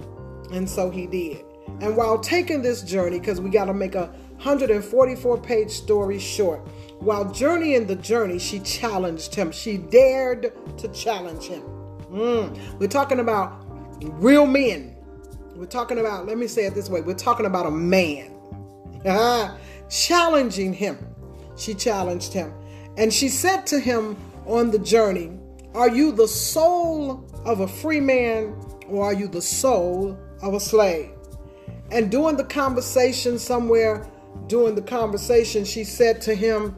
And 0.52 0.68
so 0.68 0.90
he 0.90 1.06
did. 1.06 1.44
And 1.80 1.96
while 1.96 2.18
taking 2.18 2.62
this 2.62 2.82
journey, 2.82 3.18
because 3.18 3.40
we 3.40 3.50
got 3.50 3.66
to 3.66 3.74
make 3.74 3.94
a 3.94 4.06
144 4.36 5.38
page 5.38 5.70
story 5.70 6.18
short, 6.18 6.66
while 7.00 7.30
journeying 7.30 7.86
the 7.86 7.96
journey, 7.96 8.38
she 8.38 8.60
challenged 8.60 9.34
him. 9.34 9.52
She 9.52 9.76
dared 9.76 10.52
to 10.78 10.88
challenge 10.88 11.44
him. 11.44 11.62
Mm. 12.10 12.78
We're 12.78 12.88
talking 12.88 13.20
about 13.20 13.62
real 14.22 14.46
men 14.46 14.95
we're 15.56 15.66
talking 15.66 15.98
about, 15.98 16.26
let 16.26 16.38
me 16.38 16.46
say 16.46 16.66
it 16.66 16.74
this 16.74 16.88
way 16.88 17.00
we're 17.00 17.14
talking 17.14 17.46
about 17.46 17.66
a 17.66 17.70
man 17.70 18.36
uh-huh, 19.06 19.56
challenging 19.88 20.72
him. 20.72 20.98
She 21.56 21.74
challenged 21.74 22.32
him. 22.32 22.52
And 22.96 23.12
she 23.12 23.28
said 23.28 23.66
to 23.68 23.78
him 23.78 24.16
on 24.46 24.70
the 24.70 24.78
journey, 24.78 25.38
Are 25.74 25.88
you 25.88 26.12
the 26.12 26.28
soul 26.28 27.24
of 27.44 27.60
a 27.60 27.68
free 27.68 28.00
man 28.00 28.56
or 28.88 29.04
are 29.04 29.12
you 29.12 29.28
the 29.28 29.42
soul 29.42 30.18
of 30.42 30.54
a 30.54 30.60
slave? 30.60 31.10
And 31.92 32.10
during 32.10 32.36
the 32.36 32.44
conversation, 32.44 33.38
somewhere 33.38 34.08
during 34.48 34.74
the 34.74 34.82
conversation, 34.82 35.64
she 35.64 35.84
said 35.84 36.20
to 36.22 36.34
him, 36.34 36.74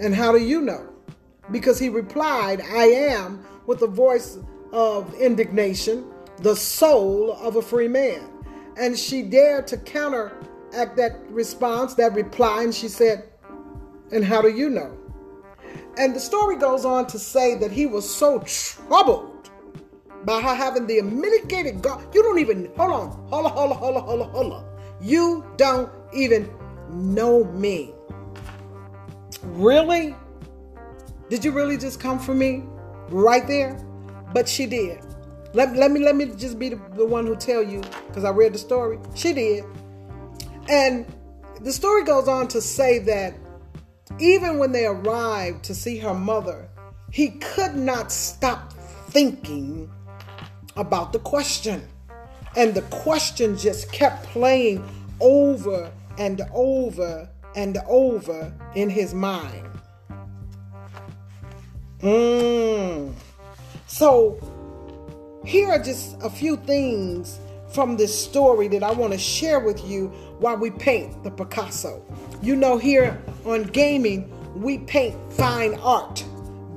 And 0.00 0.14
how 0.14 0.32
do 0.32 0.38
you 0.38 0.60
know? 0.60 0.92
Because 1.50 1.78
he 1.78 1.88
replied, 1.88 2.60
I 2.60 2.84
am, 2.84 3.44
with 3.66 3.80
a 3.82 3.86
voice 3.86 4.38
of 4.72 5.14
indignation 5.14 6.04
the 6.40 6.54
soul 6.54 7.32
of 7.32 7.56
a 7.56 7.62
free 7.62 7.88
man. 7.88 8.28
And 8.76 8.96
she 8.96 9.22
dared 9.22 9.66
to 9.68 9.76
counteract 9.76 10.96
that 10.96 11.18
response, 11.30 11.94
that 11.94 12.14
reply, 12.14 12.62
and 12.62 12.74
she 12.74 12.88
said, 12.88 13.28
And 14.12 14.24
how 14.24 14.40
do 14.40 14.48
you 14.48 14.70
know? 14.70 14.96
And 15.96 16.14
the 16.14 16.20
story 16.20 16.56
goes 16.56 16.84
on 16.84 17.06
to 17.08 17.18
say 17.18 17.56
that 17.56 17.72
he 17.72 17.86
was 17.86 18.08
so 18.08 18.38
troubled 18.40 19.50
by 20.24 20.40
her 20.40 20.54
having 20.54 20.86
the 20.86 21.02
mitigated 21.02 21.82
God. 21.82 22.14
You 22.14 22.22
don't 22.22 22.38
even, 22.38 22.70
hold 22.76 22.92
on, 22.92 23.10
hold 23.28 23.46
on, 23.46 23.52
hold 23.52 23.72
on, 23.72 23.78
hold 23.78 23.96
on, 23.96 24.02
hold 24.04 24.20
on, 24.20 24.30
hold 24.30 24.52
on. 24.52 24.64
You 25.00 25.44
don't 25.56 25.90
even 26.12 26.50
know 26.90 27.44
me. 27.44 27.92
Really? 29.42 30.14
Did 31.28 31.44
you 31.44 31.52
really 31.52 31.76
just 31.76 32.00
come 32.00 32.18
for 32.18 32.34
me 32.34 32.64
right 33.08 33.46
there? 33.46 33.74
But 34.32 34.48
she 34.48 34.66
did. 34.66 35.04
Let, 35.54 35.74
let 35.76 35.90
me 35.90 36.00
let 36.00 36.14
me 36.14 36.26
just 36.26 36.58
be 36.58 36.70
the, 36.70 36.80
the 36.94 37.06
one 37.06 37.26
who 37.26 37.34
tell 37.34 37.62
you 37.62 37.80
because 38.06 38.24
I 38.24 38.30
read 38.30 38.52
the 38.52 38.58
story. 38.58 38.98
She 39.14 39.32
did. 39.32 39.64
And 40.68 41.06
the 41.60 41.72
story 41.72 42.04
goes 42.04 42.28
on 42.28 42.48
to 42.48 42.60
say 42.60 42.98
that 43.00 43.34
even 44.18 44.58
when 44.58 44.72
they 44.72 44.86
arrived 44.86 45.64
to 45.64 45.74
see 45.74 45.98
her 45.98 46.14
mother, 46.14 46.68
he 47.10 47.30
could 47.30 47.74
not 47.74 48.12
stop 48.12 48.72
thinking 49.10 49.90
about 50.76 51.12
the 51.12 51.18
question. 51.18 51.82
And 52.56 52.74
the 52.74 52.82
question 52.82 53.56
just 53.56 53.92
kept 53.92 54.24
playing 54.24 54.86
over 55.20 55.90
and 56.18 56.42
over 56.52 57.28
and 57.54 57.78
over 57.86 58.52
in 58.74 58.90
his 58.90 59.14
mind. 59.14 59.66
Mm. 62.00 63.12
So 63.86 64.38
here 65.48 65.70
are 65.70 65.82
just 65.82 66.14
a 66.22 66.28
few 66.28 66.56
things 66.58 67.40
from 67.70 67.96
this 67.96 68.12
story 68.16 68.68
that 68.68 68.82
I 68.82 68.92
want 68.92 69.14
to 69.14 69.18
share 69.18 69.60
with 69.60 69.82
you 69.82 70.08
while 70.40 70.58
we 70.58 70.70
paint 70.70 71.24
the 71.24 71.30
Picasso. 71.30 72.04
You 72.42 72.54
know, 72.54 72.76
here 72.76 73.18
on 73.46 73.62
gaming, 73.62 74.30
we 74.54 74.76
paint 74.76 75.16
fine 75.32 75.74
art 75.76 76.22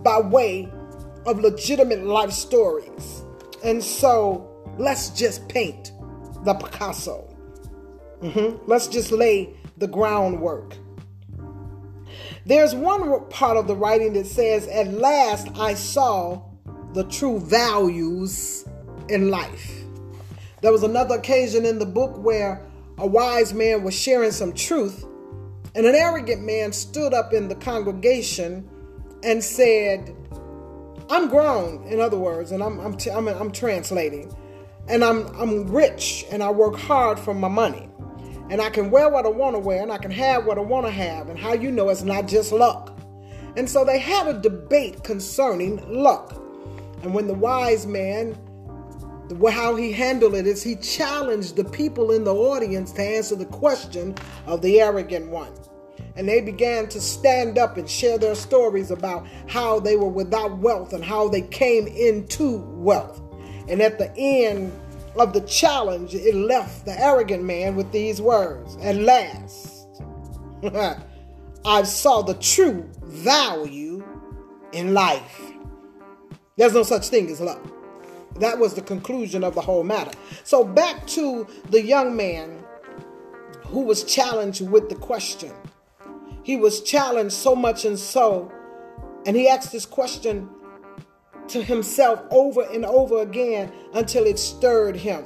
by 0.04 0.22
way 0.22 0.72
of 1.26 1.42
legitimate 1.42 2.06
life 2.06 2.32
stories. 2.32 3.24
And 3.62 3.84
so 3.84 4.50
let's 4.78 5.10
just 5.10 5.50
paint 5.50 5.92
the 6.46 6.54
Picasso. 6.54 7.28
Mm-hmm. 8.22 8.70
Let's 8.72 8.88
just 8.88 9.12
lay 9.12 9.54
the 9.80 9.88
groundwork. 9.88 10.78
There's 12.46 12.74
one 12.74 13.28
part 13.28 13.58
of 13.58 13.68
the 13.68 13.76
writing 13.76 14.14
that 14.14 14.28
says, 14.28 14.66
At 14.70 14.94
last 14.94 15.50
I 15.60 15.74
saw 15.74 16.42
the 16.94 17.04
true 17.06 17.40
values 17.40 18.66
in 19.10 19.30
life. 19.30 19.84
There 20.62 20.72
was 20.72 20.84
another 20.84 21.16
occasion 21.16 21.66
in 21.66 21.80
the 21.80 21.86
book 21.86 22.18
where 22.18 22.66
a 22.98 23.08
wise 23.08 23.54
man 23.54 23.84
was 23.84 23.96
sharing 23.96 24.32
some 24.32 24.54
truth, 24.54 25.06
and 25.74 25.86
an 25.86 25.96
arrogant 25.96 26.44
man 26.44 26.72
stood 26.72 27.14
up 27.14 27.34
in 27.34 27.48
the 27.48 27.56
congregation 27.56 28.70
and 29.24 29.44
said, 29.44 30.16
I'm 31.10 31.28
grown, 31.28 31.84
in 31.84 32.00
other 32.00 32.18
words, 32.18 32.52
and 32.52 32.64
I'm, 32.64 32.80
I'm, 32.80 32.96
t- 32.96 33.10
I'm, 33.10 33.28
I'm 33.28 33.52
translating, 33.52 34.34
and 34.88 35.04
I'm, 35.04 35.28
I'm 35.40 35.68
rich 35.68 36.26
and 36.32 36.44
I 36.44 36.52
work 36.52 36.76
hard 36.76 37.20
for 37.20 37.34
my 37.34 37.48
money. 37.48 37.90
And 38.50 38.62
I 38.62 38.70
can 38.70 38.92
wear 38.92 39.10
what 39.10 39.26
I 39.26 39.30
want 39.30 39.56
to 39.56 39.60
wear 39.60 39.82
and 39.82 39.92
I 39.92 39.98
can 39.98 40.12
have 40.12 40.46
what 40.46 40.58
I 40.58 40.62
want 40.62 40.86
to 40.86 40.92
have. 40.92 41.30
And 41.30 41.40
how 41.40 41.54
you 41.54 41.72
know 41.72 41.88
it's 41.88 42.04
not 42.04 42.28
just 42.28 42.52
luck. 42.52 43.00
And 43.56 43.70
so 43.70 43.86
they 43.86 43.98
had 43.98 44.28
a 44.28 44.40
debate 44.40 45.04
concerning 45.04 45.78
luck. 45.88 46.41
And 47.04 47.14
when 47.14 47.28
the 47.28 47.34
wise 47.34 47.86
man 47.86 48.38
how 49.50 49.76
he 49.76 49.92
handled 49.92 50.36
it 50.36 50.46
is 50.46 50.62
he 50.62 50.76
challenged 50.76 51.56
the 51.56 51.64
people 51.64 52.12
in 52.12 52.24
the 52.24 52.34
audience 52.34 52.92
to 52.94 53.02
answer 53.02 53.36
the 53.36 53.46
question 53.46 54.16
of 54.46 54.62
the 54.62 54.82
arrogant 54.82 55.30
one. 55.30 55.54
And 56.16 56.28
they 56.28 56.42
began 56.42 56.90
to 56.90 57.00
stand 57.00 57.58
up 57.58 57.78
and 57.78 57.90
share 57.90 58.18
their 58.18 58.36
stories 58.36 58.92
about 58.92 59.26
how 59.48 59.80
they 59.80 59.96
were 59.96 60.10
without 60.10 60.58
wealth 60.58 60.94
and 60.94 61.04
how 61.04 61.30
they 61.30 61.42
came 61.42 61.88
into 61.88 62.58
wealth. 62.76 63.22
And 63.70 63.82
at 63.82 63.98
the 63.98 64.12
end 64.18 64.74
of 65.16 65.34
the 65.34 65.42
challenge, 65.42 66.14
it 66.14 66.36
left 66.36 66.86
the 66.86 67.00
arrogant 67.00 67.44
man 67.44 67.76
with 67.76 67.92
these 67.92 68.22
words 68.22 68.78
At 68.82 68.98
last, 68.98 69.88
I 71.66 71.84
saw 71.84 72.22
the 72.22 72.34
true 72.36 72.90
value 73.04 74.04
in 74.74 74.94
life. 74.94 75.51
There's 76.62 76.76
no 76.76 76.84
such 76.84 77.08
thing 77.08 77.28
as 77.32 77.42
luck. 77.42 77.60
That 78.36 78.60
was 78.60 78.76
the 78.76 78.84
conclusion 78.84 79.44
of 79.44 79.56
the 79.56 79.62
whole 79.62 79.84
matter. 79.84 80.12
So, 80.44 80.64
back 80.64 81.08
to 81.08 81.48
the 81.72 81.82
young 81.82 82.16
man 82.16 82.64
who 83.66 83.80
was 83.80 84.04
challenged 84.04 84.62
with 84.70 84.88
the 84.88 84.94
question. 84.94 85.52
He 86.44 86.58
was 86.58 86.84
challenged 86.84 87.34
so 87.34 87.56
much 87.56 87.84
and 87.86 87.98
so, 87.98 88.52
and 89.26 89.36
he 89.36 89.50
asked 89.50 89.72
this 89.72 89.88
question 89.88 90.48
to 91.48 91.64
himself 91.64 92.22
over 92.30 92.62
and 92.72 92.86
over 92.86 93.24
again 93.24 93.74
until 93.96 94.28
it 94.28 94.38
stirred 94.38 94.96
him. 94.96 95.26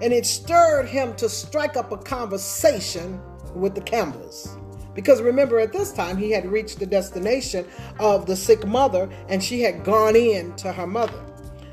And 0.00 0.10
it 0.10 0.24
stirred 0.24 0.88
him 0.88 1.14
to 1.16 1.28
strike 1.28 1.76
up 1.76 1.92
a 1.92 1.98
conversation 1.98 3.20
with 3.54 3.74
the 3.74 3.82
camels. 3.82 4.56
Because 4.94 5.22
remember, 5.22 5.58
at 5.60 5.72
this 5.72 5.92
time, 5.92 6.16
he 6.16 6.30
had 6.30 6.50
reached 6.50 6.78
the 6.78 6.86
destination 6.86 7.66
of 7.98 8.26
the 8.26 8.36
sick 8.36 8.66
mother 8.66 9.08
and 9.28 9.42
she 9.42 9.60
had 9.60 9.84
gone 9.84 10.16
in 10.16 10.54
to 10.56 10.72
her 10.72 10.86
mother. 10.86 11.24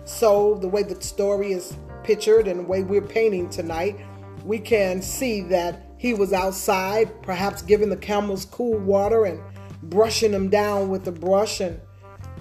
So, 0.06 0.56
the 0.56 0.68
way 0.68 0.84
the 0.84 1.02
story 1.02 1.52
is 1.52 1.76
pictured 2.04 2.48
and 2.48 2.60
the 2.62 2.64
way 2.64 2.84
we're 2.84 3.02
painting 3.02 3.50
tonight, 3.50 4.00
we 4.46 4.60
can 4.60 5.02
see 5.02 5.42
that 5.44 5.88
he 5.98 6.14
was 6.14 6.32
outside, 6.32 7.22
perhaps 7.24 7.62
giving 7.62 7.90
the 7.90 7.98
camels 7.98 8.46
cool 8.46 8.78
water 8.78 9.26
and 9.26 9.42
brushing 9.84 10.32
them 10.32 10.50
down 10.50 10.90
with 10.90 11.04
the 11.04 11.12
brush 11.12 11.60
and 11.60 11.80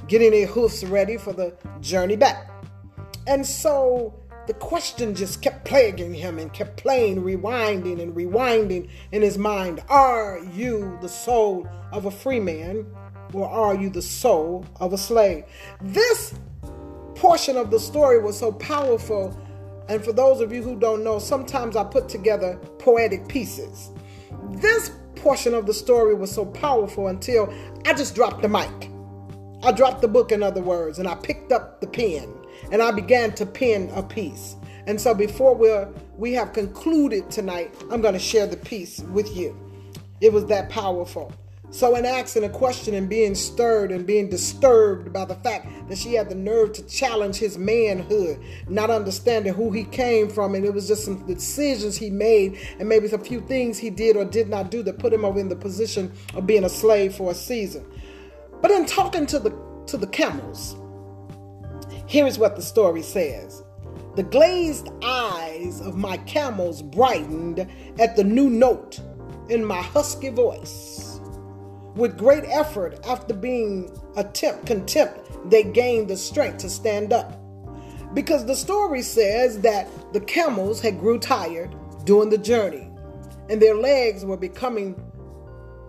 getting 0.06 0.30
their 0.30 0.46
hoofs 0.46 0.84
ready 0.84 1.16
for 1.16 1.32
the 1.32 1.56
journey 1.80 2.16
back. 2.16 2.50
And 3.26 3.44
so 3.44 4.14
the 4.46 4.54
question 4.54 5.14
just 5.14 5.42
kept 5.42 5.64
plaguing 5.64 6.14
him 6.14 6.38
and 6.38 6.52
kept 6.52 6.76
playing, 6.76 7.22
rewinding 7.22 8.00
and 8.00 8.14
rewinding 8.14 8.88
in 9.12 9.22
his 9.22 9.38
mind 9.38 9.82
Are 9.88 10.40
you 10.54 10.98
the 11.00 11.08
soul 11.08 11.68
of 11.92 12.04
a 12.04 12.10
free 12.10 12.40
man 12.40 12.86
or 13.32 13.48
are 13.48 13.74
you 13.74 13.90
the 13.90 14.02
soul 14.02 14.64
of 14.80 14.92
a 14.92 14.98
slave? 14.98 15.44
This 15.80 16.34
portion 17.14 17.56
of 17.56 17.70
the 17.70 17.80
story 17.80 18.20
was 18.20 18.38
so 18.38 18.52
powerful. 18.52 19.36
And 19.88 20.04
for 20.04 20.12
those 20.12 20.40
of 20.40 20.52
you 20.52 20.62
who 20.62 20.76
don't 20.78 21.02
know, 21.02 21.18
sometimes 21.18 21.76
I 21.76 21.84
put 21.84 22.08
together 22.08 22.56
poetic 22.78 23.28
pieces. 23.28 23.90
This 24.50 24.92
portion 25.14 25.54
of 25.54 25.66
the 25.66 25.74
story 25.74 26.14
was 26.14 26.30
so 26.30 26.46
powerful 26.46 27.08
until 27.08 27.52
I 27.84 27.94
just 27.94 28.14
dropped 28.14 28.42
the 28.42 28.48
mic. 28.48 28.90
I 29.62 29.72
dropped 29.72 30.02
the 30.02 30.08
book, 30.08 30.30
in 30.32 30.42
other 30.42 30.60
words, 30.60 30.98
and 30.98 31.08
I 31.08 31.14
picked 31.14 31.50
up 31.50 31.80
the 31.80 31.86
pen 31.86 32.35
and 32.72 32.82
I 32.82 32.90
began 32.90 33.32
to 33.34 33.46
pen 33.46 33.90
a 33.94 34.02
piece. 34.02 34.56
And 34.86 35.00
so 35.00 35.14
before 35.14 35.54
we 35.54 35.70
we 36.16 36.32
have 36.32 36.52
concluded 36.52 37.30
tonight, 37.30 37.74
I'm 37.90 38.00
going 38.00 38.14
to 38.14 38.20
share 38.20 38.46
the 38.46 38.56
piece 38.56 39.00
with 39.00 39.36
you. 39.36 39.56
It 40.20 40.32
was 40.32 40.46
that 40.46 40.70
powerful. 40.70 41.32
So, 41.70 41.96
in 41.96 42.06
asking 42.06 42.44
a 42.44 42.48
question 42.48 42.94
and 42.94 43.08
being 43.08 43.34
stirred 43.34 43.90
and 43.90 44.06
being 44.06 44.30
disturbed 44.30 45.12
by 45.12 45.24
the 45.24 45.34
fact 45.34 45.66
that 45.88 45.98
she 45.98 46.14
had 46.14 46.30
the 46.30 46.34
nerve 46.34 46.72
to 46.74 46.82
challenge 46.86 47.36
his 47.36 47.58
manhood, 47.58 48.38
not 48.68 48.88
understanding 48.88 49.52
who 49.52 49.72
he 49.72 49.82
came 49.84 50.28
from, 50.28 50.54
and 50.54 50.64
it 50.64 50.72
was 50.72 50.86
just 50.86 51.04
some 51.04 51.26
decisions 51.26 51.96
he 51.96 52.08
made, 52.08 52.56
and 52.78 52.88
maybe 52.88 53.08
a 53.08 53.18
few 53.18 53.40
things 53.42 53.78
he 53.78 53.90
did 53.90 54.16
or 54.16 54.24
did 54.24 54.48
not 54.48 54.70
do 54.70 54.82
that 54.84 54.98
put 55.00 55.12
him 55.12 55.24
over 55.24 55.40
in 55.40 55.48
the 55.48 55.56
position 55.56 56.12
of 56.34 56.46
being 56.46 56.64
a 56.64 56.68
slave 56.68 57.14
for 57.16 57.32
a 57.32 57.34
season. 57.34 57.84
But 58.62 58.70
in 58.70 58.86
talking 58.86 59.26
to 59.26 59.38
the 59.38 59.50
to 59.88 59.96
the 59.96 60.06
camels, 60.06 60.76
here 62.06 62.26
is 62.26 62.38
what 62.38 62.56
the 62.56 62.62
story 62.62 63.02
says. 63.02 63.62
The 64.14 64.22
glazed 64.22 64.88
eyes 65.02 65.80
of 65.80 65.96
my 65.96 66.16
camels 66.18 66.82
brightened 66.82 67.66
at 67.98 68.16
the 68.16 68.24
new 68.24 68.48
note 68.48 69.00
in 69.48 69.64
my 69.64 69.82
husky 69.82 70.30
voice. 70.30 71.20
With 71.94 72.18
great 72.18 72.44
effort, 72.44 72.98
after 73.06 73.34
being 73.34 73.90
attempt 74.16 74.66
contempt, 74.66 75.50
they 75.50 75.62
gained 75.62 76.08
the 76.08 76.16
strength 76.16 76.58
to 76.58 76.70
stand 76.70 77.12
up. 77.12 77.40
Because 78.14 78.46
the 78.46 78.56
story 78.56 79.02
says 79.02 79.60
that 79.60 79.88
the 80.12 80.20
camels 80.20 80.80
had 80.80 80.98
grew 80.98 81.18
tired 81.18 81.74
during 82.04 82.30
the 82.30 82.38
journey, 82.38 82.90
and 83.50 83.60
their 83.60 83.74
legs 83.74 84.24
were 84.24 84.36
becoming 84.36 84.94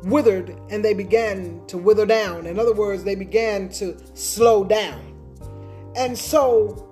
withered 0.04 0.56
and 0.70 0.84
they 0.84 0.94
began 0.94 1.66
to 1.68 1.78
wither 1.78 2.06
down. 2.06 2.46
In 2.46 2.60
other 2.60 2.74
words, 2.74 3.04
they 3.04 3.16
began 3.16 3.70
to 3.70 3.98
slow 4.14 4.64
down. 4.64 5.17
And 5.98 6.16
so, 6.16 6.88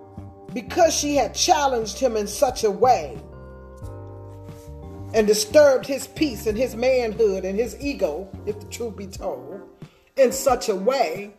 because 0.51 0.93
she 0.93 1.15
had 1.15 1.35
challenged 1.35 1.99
him 1.99 2.17
in 2.17 2.25
such 2.25 2.63
a 2.63 2.71
way 2.71 3.21
and 5.13 5.27
disturbed 5.27 5.85
his 5.85 6.07
peace 6.07 6.47
and 6.47 6.57
his 6.57 6.75
manhood 6.75 7.45
and 7.45 7.57
his 7.57 7.79
ego, 7.79 8.27
if 8.47 8.59
the 8.59 8.65
truth 8.65 8.97
be 8.97 9.05
told, 9.05 9.61
in 10.17 10.31
such 10.31 10.69
a 10.69 10.75
way 10.75 11.35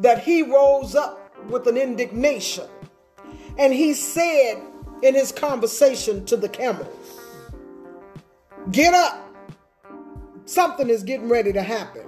that 0.00 0.22
he 0.22 0.42
rose 0.42 0.94
up 0.94 1.36
with 1.50 1.66
an 1.66 1.76
indignation. 1.76 2.66
And 3.58 3.74
he 3.74 3.92
said 3.92 4.62
in 5.02 5.14
his 5.14 5.30
conversation 5.30 6.24
to 6.24 6.38
the 6.38 6.48
camels, 6.48 6.88
Get 8.70 8.94
up. 8.94 9.28
Something 10.46 10.88
is 10.88 11.02
getting 11.02 11.28
ready 11.28 11.52
to 11.52 11.62
happen. 11.62 12.06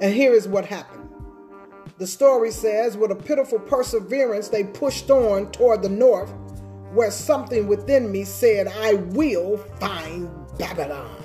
And 0.00 0.14
here 0.14 0.32
is 0.32 0.48
what 0.48 0.64
happened. 0.64 0.95
The 1.98 2.06
story 2.06 2.50
says, 2.50 2.94
with 2.94 3.10
a 3.10 3.14
pitiful 3.14 3.58
perseverance, 3.58 4.48
they 4.48 4.64
pushed 4.64 5.08
on 5.10 5.50
toward 5.50 5.82
the 5.82 5.88
north 5.88 6.30
where 6.92 7.10
something 7.10 7.66
within 7.66 8.12
me 8.12 8.22
said, 8.22 8.68
I 8.68 8.94
will 8.94 9.56
find 9.80 10.30
Babylon. 10.58 11.24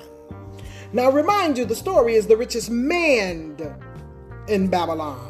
Now, 0.94 1.10
remind 1.10 1.58
you, 1.58 1.66
the 1.66 1.74
story 1.74 2.14
is 2.14 2.26
the 2.26 2.38
richest 2.38 2.70
man 2.70 3.58
in 4.48 4.68
Babylon. 4.68 5.28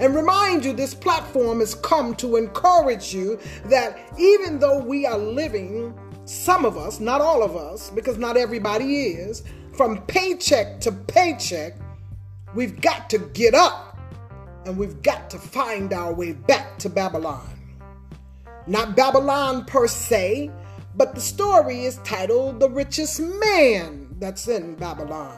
And 0.00 0.14
remind 0.14 0.64
you, 0.64 0.72
this 0.72 0.94
platform 0.94 1.60
has 1.60 1.74
come 1.74 2.14
to 2.16 2.36
encourage 2.36 3.12
you 3.12 3.38
that 3.66 3.98
even 4.18 4.58
though 4.58 4.78
we 4.78 5.04
are 5.04 5.18
living, 5.18 5.98
some 6.24 6.64
of 6.64 6.78
us, 6.78 6.98
not 6.98 7.20
all 7.20 7.42
of 7.42 7.56
us, 7.56 7.90
because 7.90 8.16
not 8.16 8.38
everybody 8.38 9.04
is, 9.08 9.42
from 9.74 10.00
paycheck 10.06 10.80
to 10.80 10.92
paycheck, 10.92 11.74
we've 12.54 12.80
got 12.80 13.10
to 13.10 13.18
get 13.18 13.54
up 13.54 13.87
and 14.68 14.76
we've 14.76 15.02
got 15.02 15.30
to 15.30 15.38
find 15.38 15.94
our 15.94 16.12
way 16.12 16.32
back 16.32 16.78
to 16.78 16.90
Babylon. 16.90 17.48
Not 18.66 18.94
Babylon 18.94 19.64
per 19.64 19.88
se, 19.88 20.50
but 20.94 21.14
the 21.14 21.22
story 21.22 21.86
is 21.86 21.96
titled 22.04 22.60
The 22.60 22.68
Richest 22.68 23.18
Man 23.18 24.14
That's 24.18 24.46
in 24.46 24.74
Babylon. 24.74 25.34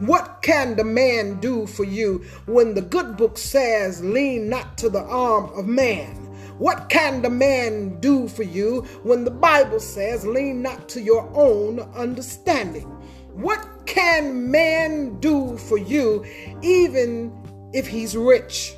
What 0.00 0.42
can 0.42 0.76
the 0.76 0.84
man 0.84 1.40
do 1.40 1.66
for 1.66 1.84
you 1.84 2.26
when 2.44 2.74
the 2.74 2.82
good 2.82 3.16
book 3.16 3.38
says, 3.38 4.04
Lean 4.04 4.50
not 4.50 4.76
to 4.78 4.90
the 4.90 5.02
arm 5.02 5.50
of 5.58 5.66
man? 5.66 6.14
What 6.58 6.90
can 6.90 7.22
the 7.22 7.30
man 7.30 7.98
do 8.00 8.28
for 8.28 8.42
you 8.42 8.82
when 9.02 9.24
the 9.24 9.30
Bible 9.30 9.80
says, 9.80 10.26
Lean 10.26 10.60
not 10.60 10.90
to 10.90 11.00
your 11.00 11.26
own 11.34 11.80
understanding? 11.96 12.84
What 13.32 13.66
can 13.86 14.50
man 14.50 15.18
do 15.20 15.56
for 15.56 15.78
you 15.78 16.26
even 16.60 17.32
if 17.72 17.86
he's 17.86 18.16
rich? 18.16 18.74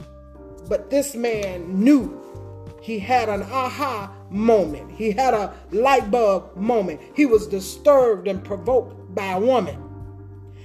But 0.68 0.90
this 0.90 1.14
man 1.14 1.82
knew 1.82 2.20
he 2.80 2.99
had 2.99 3.28
an 3.28 3.42
aha 3.42 4.12
moment. 4.30 4.90
He 4.92 5.11
had 5.11 5.35
a 5.35 5.54
light 5.70 6.11
bulb 6.11 6.56
moment. 6.56 7.00
He 7.14 7.26
was 7.26 7.47
disturbed 7.47 8.28
and 8.28 8.42
provoked 8.44 9.14
by 9.14 9.32
a 9.32 9.40
woman. 9.40 9.82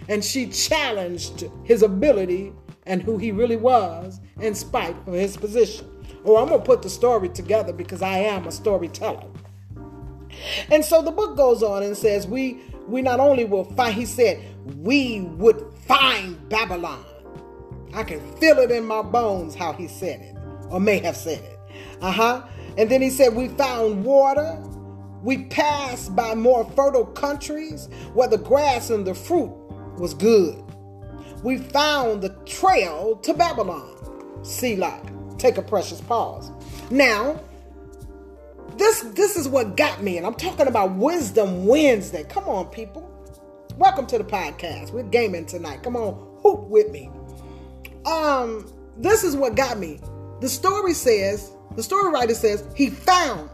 And 0.07 0.23
she 0.23 0.47
challenged 0.47 1.45
his 1.63 1.81
ability 1.81 2.53
and 2.85 3.01
who 3.01 3.17
he 3.17 3.31
really 3.31 3.57
was 3.57 4.19
in 4.39 4.53
spite 4.53 4.95
of 5.07 5.13
his 5.13 5.35
position. 5.35 5.89
Oh, 6.23 6.37
I'm 6.37 6.49
going 6.49 6.61
to 6.61 6.65
put 6.65 6.83
the 6.83 6.89
story 6.89 7.29
together 7.29 7.73
because 7.73 8.01
I 8.01 8.19
am 8.19 8.47
a 8.47 8.51
storyteller. 8.51 9.27
And 10.69 10.85
so 10.85 11.01
the 11.01 11.11
book 11.11 11.35
goes 11.35 11.63
on 11.63 11.81
and 11.81 11.97
says, 11.97 12.27
We 12.27 12.61
we 12.87 13.01
not 13.01 13.19
only 13.19 13.45
will 13.45 13.63
find, 13.63 13.93
he 13.93 14.05
said, 14.05 14.43
we 14.77 15.21
would 15.21 15.73
find 15.87 16.49
Babylon. 16.49 17.03
I 17.93 18.03
can 18.03 18.19
feel 18.37 18.59
it 18.59 18.71
in 18.71 18.85
my 18.85 19.01
bones 19.01 19.55
how 19.55 19.73
he 19.73 19.87
said 19.87 20.21
it, 20.21 20.35
or 20.69 20.79
may 20.79 20.99
have 20.99 21.15
said 21.15 21.43
it. 21.43 21.59
Uh-huh. 22.01 22.43
And 22.77 22.89
then 22.89 23.01
he 23.01 23.09
said, 23.09 23.35
We 23.35 23.49
found 23.49 24.03
water. 24.03 24.61
We 25.23 25.45
passed 25.45 26.15
by 26.15 26.35
more 26.35 26.69
fertile 26.71 27.05
countries 27.05 27.89
where 28.13 28.27
the 28.27 28.37
grass 28.37 28.89
and 28.91 29.07
the 29.07 29.15
fruit 29.15 29.51
was 29.97 30.13
good. 30.13 30.61
We 31.43 31.57
found 31.57 32.21
the 32.21 32.29
trail 32.45 33.15
to 33.17 33.33
Babylon. 33.33 34.43
Selah. 34.43 35.01
Take 35.37 35.57
a 35.57 35.61
precious 35.61 35.99
pause. 36.01 36.51
Now, 36.91 37.39
this 38.77 39.01
this 39.01 39.35
is 39.35 39.47
what 39.47 39.77
got 39.77 40.03
me, 40.03 40.17
and 40.17 40.25
I'm 40.25 40.33
talking 40.33 40.67
about 40.67 40.95
Wisdom 40.95 41.65
Wednesday. 41.65 42.23
Come 42.23 42.45
on, 42.45 42.67
people. 42.67 43.09
Welcome 43.77 44.05
to 44.07 44.17
the 44.17 44.23
podcast. 44.23 44.91
We're 44.91 45.03
gaming 45.03 45.45
tonight. 45.45 45.83
Come 45.83 45.95
on, 45.95 46.13
hoop 46.41 46.67
with 46.67 46.91
me. 46.91 47.09
Um, 48.05 48.71
this 48.97 49.23
is 49.23 49.35
what 49.35 49.55
got 49.55 49.79
me. 49.79 49.99
The 50.41 50.49
story 50.49 50.93
says, 50.93 51.51
the 51.75 51.83
story 51.83 52.11
writer 52.11 52.35
says, 52.35 52.67
he 52.75 52.89
found 52.89 53.49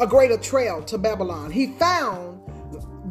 a 0.00 0.06
greater 0.06 0.36
trail 0.36 0.82
to 0.84 0.98
Babylon. 0.98 1.50
He 1.50 1.68
found 1.78 2.40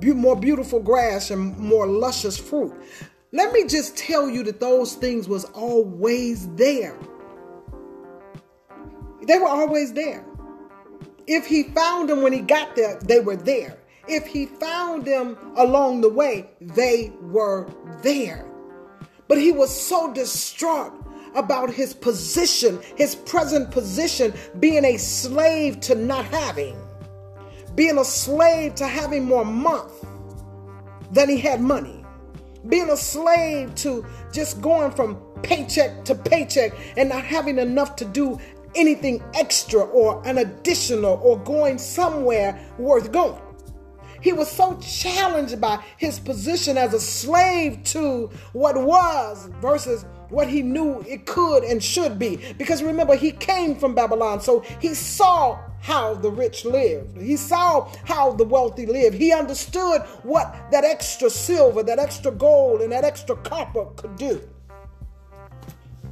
more 0.04 0.36
beautiful 0.36 0.80
grass 0.80 1.32
and 1.32 1.58
more 1.58 1.86
luscious 1.86 2.38
fruit. 2.38 2.74
Let 3.32 3.54
me 3.54 3.66
just 3.66 3.98
tell 3.98 4.30
you 4.30 4.44
that 4.44 4.60
those 4.60 4.96
things 4.96 5.28
was 5.30 5.46
always 5.46 6.54
there. 6.56 6.98
They 9.26 9.38
were 9.38 9.48
always 9.48 9.94
there. 9.94 10.26
If 11.28 11.46
he 11.46 11.64
found 11.64 12.10
them 12.10 12.24
when 12.24 12.34
he 12.34 12.42
got 12.42 12.76
there, 12.76 13.00
they 13.00 13.20
were 13.20 13.36
there. 13.36 13.78
If 14.08 14.26
he 14.26 14.48
found 14.48 15.06
them 15.06 15.38
along 15.56 16.02
the 16.02 16.10
way, 16.10 16.50
they 16.60 17.14
were 17.22 17.70
there. 18.02 18.51
But 19.32 19.38
he 19.38 19.54
was 19.54 19.74
so 19.74 20.12
distraught 20.12 20.92
about 21.36 21.74
his 21.74 21.94
position, 21.94 22.82
his 22.98 23.16
present 23.16 23.72
position, 23.72 24.34
being 24.60 24.84
a 24.84 24.98
slave 24.98 25.80
to 25.88 25.96
not 25.96 26.26
having, 26.26 26.76
being 27.74 27.98
a 27.98 28.04
slave 28.04 28.76
to 28.76 28.86
having 28.86 29.24
more 29.24 29.46
month 29.46 29.94
than 31.14 31.30
he 31.30 31.38
had 31.38 31.62
money, 31.62 32.04
being 32.68 32.90
a 32.90 32.98
slave 32.98 33.74
to 33.76 34.06
just 34.34 34.62
going 34.62 34.92
from 34.92 35.16
paycheck 35.44 36.04
to 36.04 36.14
paycheck 36.14 36.74
and 36.98 37.08
not 37.08 37.24
having 37.24 37.58
enough 37.58 37.96
to 37.96 38.04
do 38.04 38.38
anything 38.76 39.24
extra 39.34 39.80
or 39.80 40.22
an 40.28 40.40
additional 40.40 41.22
or 41.24 41.40
going 41.40 41.78
somewhere 41.78 42.60
worth 42.78 43.14
going. 43.14 43.42
He 44.22 44.34
was 44.34 44.50
so 44.50 44.78
challenged 44.80 45.60
by 45.60 45.84
his 45.98 46.20
position 46.20 46.78
as 46.78 46.94
a 46.94 47.00
slave 47.00 47.84
to 47.86 48.30
what 48.54 48.82
was 48.82 49.50
versus 49.60 50.06
what 50.30 50.48
he 50.48 50.62
knew 50.62 51.04
it 51.08 51.26
could 51.26 51.64
and 51.64 51.84
should 51.84 52.18
be. 52.18 52.40
Because 52.58 52.82
remember, 52.82 53.16
he 53.16 53.32
came 53.32 53.76
from 53.76 53.94
Babylon, 53.94 54.40
so 54.40 54.62
he 54.80 54.94
saw 54.94 55.60
how 55.82 56.14
the 56.14 56.30
rich 56.30 56.64
lived. 56.64 57.18
He 57.18 57.36
saw 57.36 57.92
how 58.06 58.34
the 58.34 58.44
wealthy 58.44 58.86
lived. 58.86 59.16
He 59.16 59.34
understood 59.34 60.02
what 60.24 60.56
that 60.72 60.84
extra 60.84 61.30
silver, 61.30 61.84
that 61.84 62.00
extra 62.00 62.32
gold, 62.32 62.82
and 62.82 62.92
that 62.92 63.04
extra 63.04 63.36
copper 63.36 63.86
could 63.96 64.16
do. 64.16 64.42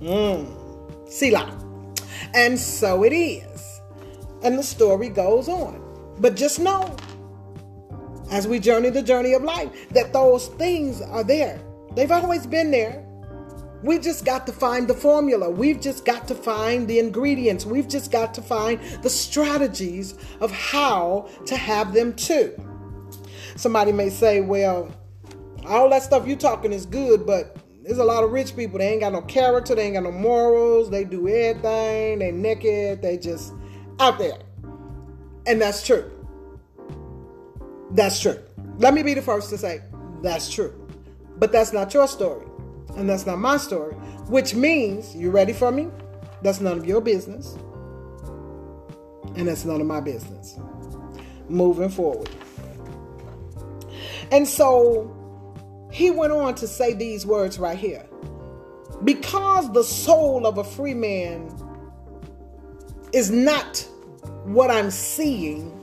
Mmm. 0.01 1.09
Selah. 1.09 1.65
And 2.33 2.59
so 2.59 3.03
it 3.03 3.13
is. 3.13 3.81
And 4.43 4.57
the 4.57 4.63
story 4.63 5.09
goes 5.09 5.47
on. 5.47 5.85
But 6.19 6.35
just 6.35 6.59
know, 6.59 6.95
as 8.29 8.47
we 8.47 8.59
journey 8.59 8.89
the 8.89 9.01
journey 9.01 9.33
of 9.33 9.43
life, 9.43 9.69
that 9.89 10.13
those 10.13 10.47
things 10.47 11.01
are 11.01 11.23
there. 11.23 11.61
They've 11.95 12.11
always 12.11 12.45
been 12.45 12.71
there. 12.71 13.05
We 13.81 13.97
just 13.97 14.25
got 14.25 14.45
to 14.47 14.51
find 14.51 14.87
the 14.87 14.93
formula. 14.93 15.49
We've 15.49 15.79
just 15.79 16.03
got 16.03 16.27
to 16.27 16.35
find 16.35 16.87
the 16.87 16.99
ingredients. 16.99 17.65
We've 17.65 17.87
just 17.87 18.11
got 18.11 18.33
to 18.33 18.41
find 18.41 18.79
the 19.01 19.09
strategies 19.09 20.15
of 20.41 20.51
how 20.51 21.29
to 21.45 21.55
have 21.55 21.93
them 21.93 22.13
too. 22.13 22.53
Somebody 23.55 23.91
may 23.93 24.09
say, 24.09 24.41
well, 24.41 24.91
all 25.65 25.89
that 25.89 26.03
stuff 26.03 26.27
you're 26.27 26.37
talking 26.37 26.73
is 26.73 26.85
good, 26.85 27.25
but 27.25 27.57
there's 27.83 27.99
a 27.99 28.03
lot 28.03 28.23
of 28.23 28.31
rich 28.31 28.55
people. 28.55 28.79
They 28.79 28.89
ain't 28.89 29.01
got 29.01 29.13
no 29.13 29.21
character. 29.21 29.75
They 29.75 29.85
ain't 29.85 29.93
got 29.95 30.03
no 30.03 30.11
morals. 30.11 30.89
They 30.89 31.05
do 31.05 31.27
everything. 31.27 32.19
They 32.19 32.31
naked. 32.31 33.01
They 33.01 33.17
just 33.17 33.53
out 33.99 34.19
there. 34.19 34.37
And 35.47 35.61
that's 35.61 35.85
true. 35.85 36.18
That's 37.91 38.19
true. 38.19 38.39
Let 38.77 38.93
me 38.93 39.03
be 39.03 39.13
the 39.13 39.21
first 39.21 39.49
to 39.49 39.57
say 39.57 39.81
that's 40.21 40.49
true. 40.49 40.87
But 41.37 41.51
that's 41.51 41.73
not 41.73 41.93
your 41.93 42.07
story. 42.07 42.45
And 42.97 43.09
that's 43.09 43.25
not 43.25 43.39
my 43.39 43.57
story. 43.57 43.95
Which 44.27 44.55
means, 44.55 45.15
you 45.15 45.31
ready 45.31 45.53
for 45.53 45.71
me? 45.71 45.87
That's 46.41 46.59
none 46.59 46.77
of 46.77 46.85
your 46.85 47.01
business. 47.01 47.57
And 49.35 49.47
that's 49.47 49.65
none 49.65 49.79
of 49.79 49.87
my 49.87 50.01
business. 50.01 50.59
Moving 51.47 51.89
forward. 51.89 52.29
And 54.31 54.47
so 54.47 55.15
he 55.91 56.11
went 56.11 56.33
on 56.33 56.55
to 56.55 56.67
say 56.67 56.93
these 56.93 57.25
words 57.25 57.57
right 57.57 57.77
here. 57.77 58.05
Because 59.03 59.71
the 59.71 59.83
soul 59.83 60.45
of 60.45 60.57
a 60.57 60.63
free 60.63 60.93
man 60.93 61.49
is 63.13 63.31
not 63.31 63.87
what 64.43 64.69
I'm 64.69 64.91
seeing, 64.91 65.78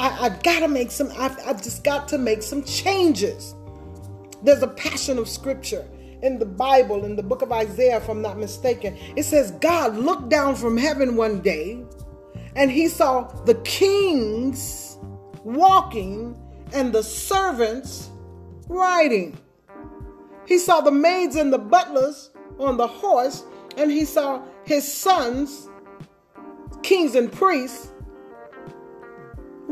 I, 0.00 0.26
I 0.26 0.28
gotta 0.42 0.66
make 0.66 0.90
some, 0.90 1.12
I've, 1.18 1.36
I've 1.46 1.62
just 1.62 1.84
got 1.84 2.08
to 2.08 2.18
make 2.18 2.42
some 2.42 2.64
changes. 2.64 3.54
There's 4.42 4.62
a 4.62 4.68
passion 4.68 5.18
of 5.18 5.28
scripture 5.28 5.86
in 6.22 6.38
the 6.38 6.46
Bible, 6.46 7.04
in 7.04 7.16
the 7.16 7.22
book 7.22 7.42
of 7.42 7.52
Isaiah, 7.52 7.98
if 7.98 8.08
I'm 8.08 8.22
not 8.22 8.38
mistaken. 8.38 8.96
It 9.14 9.24
says, 9.24 9.50
God 9.60 9.96
looked 9.96 10.30
down 10.30 10.56
from 10.56 10.78
heaven 10.78 11.16
one 11.16 11.42
day 11.42 11.84
and 12.56 12.70
he 12.70 12.88
saw 12.88 13.24
the 13.44 13.54
kings 13.56 14.98
walking 15.44 16.34
and 16.72 16.92
the 16.92 17.02
servants 17.02 18.08
riding. 18.68 19.38
He 20.46 20.58
saw 20.58 20.80
the 20.80 20.90
maids 20.90 21.36
and 21.36 21.52
the 21.52 21.58
butlers 21.58 22.30
on 22.58 22.76
the 22.76 22.86
horse, 22.86 23.44
and 23.76 23.90
he 23.90 24.04
saw 24.04 24.42
his 24.64 24.90
sons, 24.90 25.68
kings 26.82 27.14
and 27.14 27.30
priests, 27.30 27.92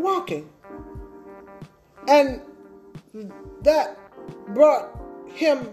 walking. 0.03 0.49
And 2.07 2.41
that 3.63 3.99
brought 4.55 4.99
him 5.35 5.69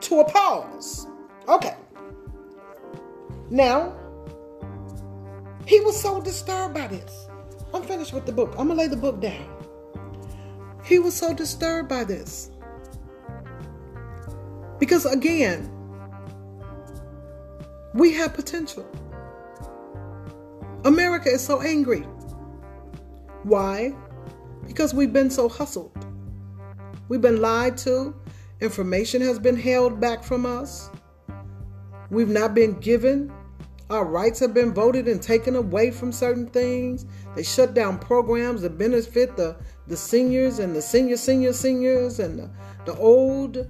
to 0.00 0.20
a 0.20 0.30
pause. 0.30 1.06
Okay. 1.48 1.74
Now, 3.50 3.96
he 5.66 5.80
was 5.80 6.00
so 6.00 6.20
disturbed 6.20 6.74
by 6.74 6.86
this. 6.86 7.28
I'm 7.72 7.82
finished 7.82 8.12
with 8.12 8.26
the 8.26 8.32
book. 8.32 8.50
I'm 8.58 8.66
going 8.66 8.70
to 8.70 8.74
lay 8.74 8.88
the 8.88 8.96
book 8.96 9.20
down. 9.20 9.48
He 10.84 10.98
was 10.98 11.14
so 11.14 11.32
disturbed 11.32 11.88
by 11.88 12.04
this. 12.04 12.50
Because 14.78 15.04
again, 15.04 15.70
we 17.94 18.12
have 18.14 18.34
potential. 18.34 18.86
America 20.84 21.28
is 21.28 21.44
so 21.44 21.60
angry. 21.60 22.06
Why? 23.42 23.94
Because 24.66 24.94
we've 24.94 25.12
been 25.12 25.30
so 25.30 25.48
hustled. 25.48 25.92
We've 27.08 27.20
been 27.20 27.40
lied 27.40 27.76
to. 27.78 28.14
Information 28.60 29.22
has 29.22 29.38
been 29.38 29.56
held 29.56 30.00
back 30.00 30.22
from 30.22 30.44
us. 30.44 30.90
We've 32.10 32.28
not 32.28 32.54
been 32.54 32.78
given. 32.80 33.32
Our 33.88 34.04
rights 34.04 34.38
have 34.40 34.54
been 34.54 34.72
voted 34.72 35.08
and 35.08 35.20
taken 35.20 35.56
away 35.56 35.90
from 35.90 36.12
certain 36.12 36.46
things. 36.46 37.06
They 37.34 37.42
shut 37.42 37.74
down 37.74 37.98
programs 37.98 38.62
that 38.62 38.78
benefit 38.78 39.36
the 39.36 39.56
the 39.88 39.96
seniors 39.96 40.60
and 40.60 40.76
the 40.76 40.80
senior, 40.82 41.16
senior, 41.16 41.52
seniors 41.52 42.20
and 42.20 42.38
the, 42.38 42.50
the 42.84 42.94
old, 42.94 43.68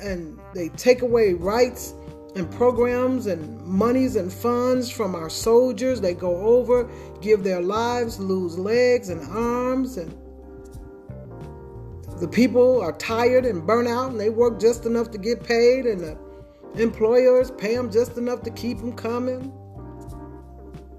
and 0.00 0.40
they 0.54 0.70
take 0.70 1.02
away 1.02 1.34
rights 1.34 1.92
and 2.34 2.50
programs 2.52 3.26
and 3.26 3.64
monies 3.64 4.16
and 4.16 4.32
funds 4.32 4.90
from 4.90 5.14
our 5.14 5.30
soldiers. 5.30 6.00
They 6.00 6.14
go 6.14 6.36
over, 6.36 6.90
give 7.20 7.44
their 7.44 7.60
lives, 7.60 8.18
lose 8.18 8.58
legs 8.58 9.08
and 9.08 9.22
arms, 9.30 9.96
and 9.96 10.12
the 12.20 12.28
people 12.28 12.80
are 12.80 12.92
tired 12.92 13.44
and 13.44 13.66
burnt 13.66 13.88
out, 13.88 14.10
and 14.10 14.20
they 14.20 14.30
work 14.30 14.60
just 14.60 14.86
enough 14.86 15.10
to 15.12 15.18
get 15.18 15.42
paid, 15.44 15.86
and 15.86 16.00
the 16.00 16.18
employers 16.82 17.50
pay 17.52 17.76
them 17.76 17.90
just 17.90 18.16
enough 18.16 18.42
to 18.42 18.50
keep 18.50 18.78
them 18.78 18.92
coming. 18.92 19.52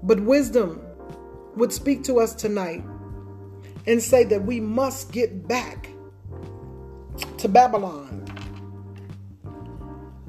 But 0.02 0.20
wisdom 0.20 0.80
would 1.56 1.72
speak 1.72 2.04
to 2.04 2.20
us 2.20 2.34
tonight 2.34 2.84
and 3.86 4.02
say 4.02 4.24
that 4.24 4.44
we 4.44 4.60
must 4.60 5.10
get 5.12 5.48
back 5.48 5.88
to 7.38 7.48
Babylon. 7.48 8.25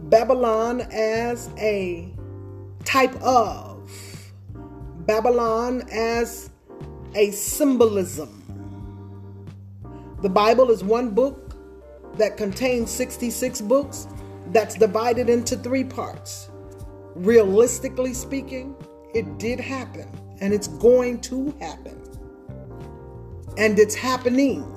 Babylon 0.10 0.82
as 0.92 1.50
a 1.58 2.14
type 2.86 3.14
of, 3.22 3.90
Babylon 5.06 5.84
as 5.92 6.50
a 7.14 7.32
symbolism. 7.32 8.34
The 10.22 10.30
Bible 10.30 10.72
is 10.72 10.82
one 10.82 11.10
book 11.12 11.58
that 12.18 12.38
contains 12.38 12.90
66 12.90 13.60
books 13.62 14.08
that's 14.54 14.76
divided 14.76 15.30
into 15.30 15.58
three 15.58 15.84
parts. 15.84 16.50
Realistically 17.16 18.14
speaking, 18.14 18.76
it 19.14 19.38
did 19.38 19.60
happen 19.60 20.08
and 20.40 20.54
it's 20.54 20.70
going 20.70 21.20
to 21.22 21.54
happen. 21.60 22.02
And 23.58 23.78
it's 23.78 23.96
happening. 23.96 24.74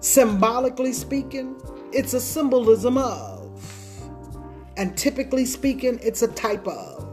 Symbolically 0.00 0.92
speaking, 0.92 1.60
it's 1.92 2.14
a 2.14 2.20
symbolism 2.20 2.98
of. 2.98 3.60
And 4.76 4.96
typically 4.96 5.44
speaking, 5.44 5.98
it's 6.02 6.22
a 6.22 6.28
type 6.28 6.66
of. 6.66 7.06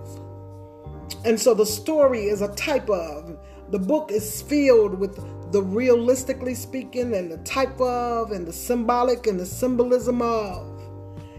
And 1.26 1.40
so 1.40 1.54
the 1.54 1.66
story 1.66 2.26
is 2.26 2.42
a 2.42 2.54
type 2.56 2.90
of. 2.90 3.40
The 3.72 3.80
book 3.80 4.12
is 4.12 4.42
filled 4.42 4.98
with 4.98 5.16
the 5.52 5.62
realistically 5.62 6.54
speaking 6.54 7.16
and 7.16 7.32
the 7.32 7.38
type 7.40 7.80
of 7.82 8.32
and 8.32 8.46
the 8.46 8.54
symbolic 8.54 9.28
and 9.28 9.40
the 9.40 9.46
symbolism 9.46 10.22
of. 10.22 10.82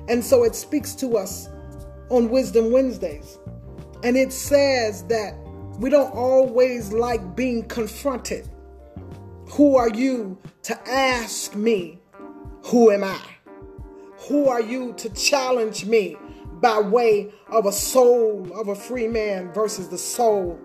And 0.08 0.24
so 0.24 0.44
it 0.44 0.54
speaks 0.54 0.94
to 0.96 1.16
us 1.16 1.48
on 2.10 2.30
Wisdom 2.30 2.70
Wednesdays. 2.70 3.38
And 4.02 4.16
it 4.16 4.32
says 4.32 5.04
that 5.04 5.34
we 5.78 5.90
don't 5.90 6.12
always 6.14 6.92
like 6.92 7.36
being 7.36 7.64
confronted. 7.64 8.48
Who 9.50 9.76
are 9.76 9.90
you 9.90 10.38
to 10.62 10.78
ask 10.88 11.54
me, 11.54 12.00
Who 12.66 12.90
am 12.90 13.04
I? 13.04 13.20
Who 14.28 14.48
are 14.48 14.60
you 14.60 14.92
to 14.94 15.08
challenge 15.10 15.86
me 15.86 16.16
by 16.60 16.80
way 16.80 17.32
of 17.48 17.66
a 17.66 17.72
soul 17.72 18.50
of 18.54 18.68
a 18.68 18.74
free 18.74 19.08
man 19.08 19.52
versus 19.52 19.88
the 19.88 19.98
soul 19.98 20.58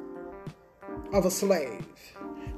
of 1.14 1.26
a 1.26 1.32
slave? 1.32 1.86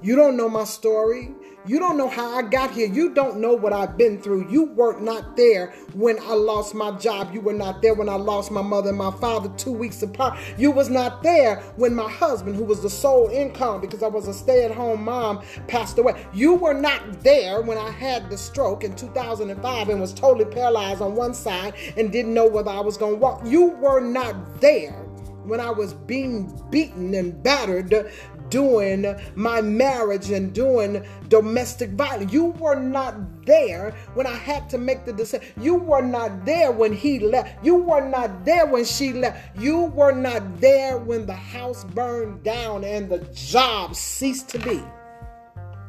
You 0.02 0.16
don't 0.16 0.38
know 0.38 0.50
my 0.50 0.64
story. 0.64 1.34
You 1.68 1.80
don't 1.80 1.98
know 1.98 2.08
how 2.08 2.38
I 2.38 2.44
got 2.44 2.72
here. 2.72 2.88
You 2.88 3.16
don't 3.16 3.38
know 3.38 3.54
what 3.54 3.74
I've 3.74 3.98
been 3.98 4.22
through. 4.22 4.52
You 4.52 4.66
weren't 4.66 5.02
not 5.02 5.36
there 5.36 5.74
when 5.94 6.20
I 6.20 6.34
lost 6.34 6.76
my 6.76 6.92
job. 6.92 7.34
You 7.34 7.42
were 7.42 7.54
not 7.54 7.82
there 7.82 7.96
when 7.96 8.08
I 8.08 8.16
lost 8.16 8.52
my 8.52 8.62
mother 8.62 8.90
and 8.90 8.98
my 8.98 9.10
father 9.10 9.50
two 9.58 9.72
weeks 9.72 10.04
apart. 10.04 10.38
You 10.60 10.70
was 10.70 10.92
not 10.92 11.24
there 11.24 11.62
when 11.76 11.96
my 11.96 12.08
husband, 12.10 12.56
who 12.56 12.64
was 12.64 12.84
the 12.84 12.90
sole 12.90 13.30
income 13.30 13.82
because 13.82 14.04
I 14.04 14.08
was 14.08 14.28
a 14.28 14.34
stay-at-home 14.34 15.04
mom, 15.04 15.42
passed 15.68 15.98
away. 15.98 16.24
You 16.34 16.54
were 16.54 16.76
not 16.76 17.24
there 17.24 17.64
when 17.64 17.80
I 17.80 17.90
had 17.90 18.30
the 18.30 18.38
stroke 18.38 18.84
in 18.84 18.96
2005 18.96 19.90
and 19.90 20.00
was 20.00 20.14
totally 20.14 20.46
paralyzed 20.46 21.02
on 21.02 21.16
one 21.16 21.34
side 21.34 21.74
and 21.98 22.12
didn't 22.12 22.34
know 22.36 22.48
whether 22.48 22.70
I 22.70 22.82
was 22.82 22.96
going 22.96 23.14
to 23.14 23.20
walk. 23.20 23.42
You 23.44 23.70
were 23.78 24.02
not 24.02 24.62
there 24.62 25.06
when 25.46 25.60
I 25.60 25.70
was 25.70 25.94
being 25.94 26.52
beaten 26.70 27.14
and 27.14 27.42
battered 27.42 28.12
doing 28.50 29.16
my 29.36 29.62
marriage 29.62 30.32
and 30.32 30.54
doing 30.54 31.06
domestic 31.28 31.92
violence. 31.92 32.32
You 32.32 32.46
were 32.46 32.80
not 32.80 33.46
there 33.46 33.92
when 34.14 34.28
I 34.28 34.36
had 34.36 34.70
to 34.72 34.78
make 34.78 35.06
the 35.06 35.14
decision. 35.14 35.48
You 35.60 35.76
were 35.76 36.02
not 36.02 36.46
there 36.46 36.72
when 36.72 36.94
he 36.94 37.20
left. 37.20 37.64
You 37.64 37.76
were 37.76 38.08
not 38.08 38.46
there 38.46 38.66
when 38.66 38.86
she 38.86 39.14
left. 39.14 39.58
You 39.60 39.86
were 39.86 40.14
not 40.14 40.60
there 40.60 40.98
when 40.98 41.26
the 41.26 41.34
house 41.34 41.84
burned 41.84 42.44
down 42.44 42.84
and 42.84 43.10
the 43.10 43.20
job 43.34 43.96
ceased 43.96 44.50
to 44.50 44.60
be. 44.60 44.82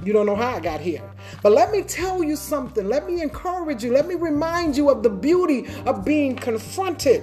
You 0.05 0.13
don't 0.13 0.27
know 0.27 0.37
how 0.37 0.57
I 0.57 0.61
got 0.61 0.81
here. 0.81 1.11
But 1.43 1.53
let 1.53 1.71
me 1.73 1.83
tell 1.83 2.23
you 2.23 2.37
something. 2.37 2.87
Let 2.87 3.07
me 3.07 3.23
encourage 3.23 3.83
you. 3.83 3.93
Let 3.93 4.07
me 4.07 4.15
remind 4.15 4.77
you 4.77 4.91
of 4.91 5.03
the 5.03 5.11
beauty 5.11 5.67
of 5.87 6.05
being 6.05 6.37
confronted 6.37 7.23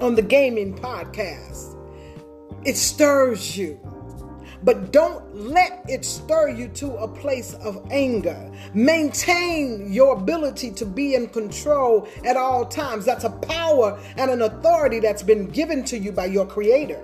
on 0.00 0.14
the 0.14 0.22
gaming 0.22 0.76
podcast. 0.76 1.74
It 2.64 2.76
stirs 2.76 3.56
you. 3.56 3.80
But 4.62 4.92
don't 4.92 5.34
let 5.34 5.84
it 5.88 6.04
stir 6.04 6.48
you 6.48 6.68
to 6.68 6.96
a 6.96 7.08
place 7.08 7.54
of 7.54 7.86
anger. 7.90 8.50
Maintain 8.74 9.92
your 9.92 10.16
ability 10.16 10.70
to 10.72 10.86
be 10.86 11.14
in 11.14 11.28
control 11.28 12.08
at 12.24 12.36
all 12.36 12.66
times. 12.66 13.04
That's 13.04 13.24
a 13.24 13.30
power 13.30 13.98
and 14.16 14.30
an 14.30 14.42
authority 14.42 15.00
that's 15.00 15.22
been 15.22 15.46
given 15.48 15.84
to 15.84 15.98
you 15.98 16.12
by 16.12 16.26
your 16.26 16.46
Creator. 16.46 17.02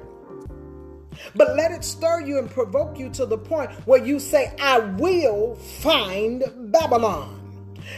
But 1.35 1.57
let 1.57 1.71
it 1.71 1.85
stir 1.85 2.23
you 2.23 2.39
and 2.39 2.51
provoke 2.51 2.99
you 2.99 3.11
to 3.11 3.27
the 3.27 3.39
point 3.39 3.71
where 3.87 4.05
you 4.05 4.19
say, 4.19 4.55
I 4.61 4.79
will 4.79 5.55
find 5.57 6.45
Babylon. 6.73 7.42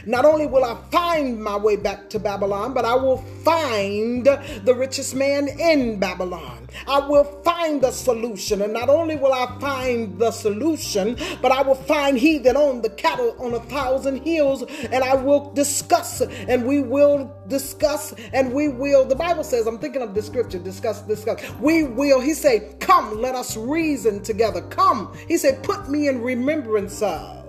Not 0.07 0.25
only 0.25 0.47
will 0.47 0.65
I 0.65 0.77
find 0.91 1.43
my 1.43 1.57
way 1.57 1.77
back 1.77 2.11
to 2.11 2.19
Babylon, 2.19 2.75
but 2.75 2.85
I 2.85 2.95
will 2.95 3.19
find 3.45 4.25
the 4.25 4.75
richest 4.75 5.15
man 5.15 5.49
in 5.49 5.99
Babylon. 5.99 6.69
I 6.87 7.07
will 7.07 7.25
find 7.43 7.81
the 7.81 7.91
solution. 7.91 8.63
And 8.63 8.73
not 8.73 8.89
only 8.89 9.17
will 9.17 9.33
I 9.33 9.59
find 9.61 10.19
the 10.19 10.31
solution, 10.31 11.17
but 11.41 11.53
I 11.53 11.63
will 11.63 11.75
find 11.75 12.19
he 12.19 12.39
that 12.39 12.57
owned 12.57 12.83
the 12.83 12.91
cattle 12.91 13.35
on 13.39 13.55
a 13.55 13.61
thousand 13.61 14.23
hills. 14.25 14.63
And 14.63 15.05
I 15.05 15.15
will 15.15 15.53
discuss, 15.53 16.21
and 16.21 16.67
we 16.67 16.81
will 16.81 17.35
discuss, 17.49 18.13
and 18.33 18.53
we 18.53 18.69
will. 18.69 19.05
The 19.05 19.17
Bible 19.17 19.45
says, 19.45 19.67
I'm 19.67 19.79
thinking 19.79 20.03
of 20.03 20.15
the 20.15 20.23
scripture, 20.23 20.59
discuss, 20.59 21.03
discuss. 21.03 21.43
We 21.61 21.85
will, 21.85 22.21
he 22.21 22.35
said, 22.35 22.81
Come, 22.81 23.21
let 23.21 23.35
us 23.35 23.57
reason 23.57 24.23
together. 24.23 24.63
Come, 24.63 25.17
he 25.29 25.37
said, 25.37 25.63
Put 25.63 25.89
me 25.89 26.09
in 26.09 26.23
remembrance 26.23 27.03
of. 27.03 27.44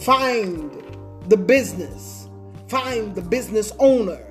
Find 0.00 0.70
the 1.28 1.36
business. 1.36 2.28
Find 2.68 3.14
the 3.14 3.22
business 3.22 3.72
owner. 3.78 4.24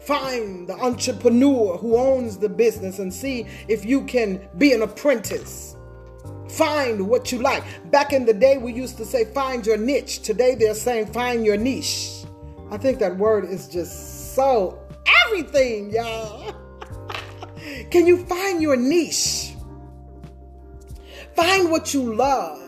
Find 0.00 0.68
the 0.68 0.74
entrepreneur 0.74 1.76
who 1.76 1.96
owns 1.96 2.38
the 2.38 2.48
business 2.48 2.98
and 2.98 3.12
see 3.12 3.46
if 3.68 3.84
you 3.84 4.04
can 4.04 4.48
be 4.58 4.72
an 4.72 4.82
apprentice. 4.82 5.76
Find 6.48 7.08
what 7.08 7.30
you 7.30 7.38
like. 7.38 7.62
Back 7.90 8.12
in 8.12 8.24
the 8.24 8.34
day, 8.34 8.58
we 8.58 8.72
used 8.72 8.96
to 8.96 9.04
say, 9.04 9.24
find 9.26 9.64
your 9.64 9.76
niche. 9.76 10.20
Today, 10.22 10.54
they're 10.54 10.74
saying, 10.74 11.06
find 11.12 11.44
your 11.44 11.56
niche. 11.56 12.24
I 12.70 12.76
think 12.76 12.98
that 12.98 13.16
word 13.16 13.44
is 13.44 13.68
just 13.68 14.34
so 14.34 14.78
everything, 15.26 15.90
y'all. 15.90 16.54
Can 17.90 18.06
you 18.06 18.24
find 18.26 18.60
your 18.60 18.76
niche? 18.76 19.54
Find 21.36 21.70
what 21.70 21.94
you 21.94 22.14
love. 22.14 22.59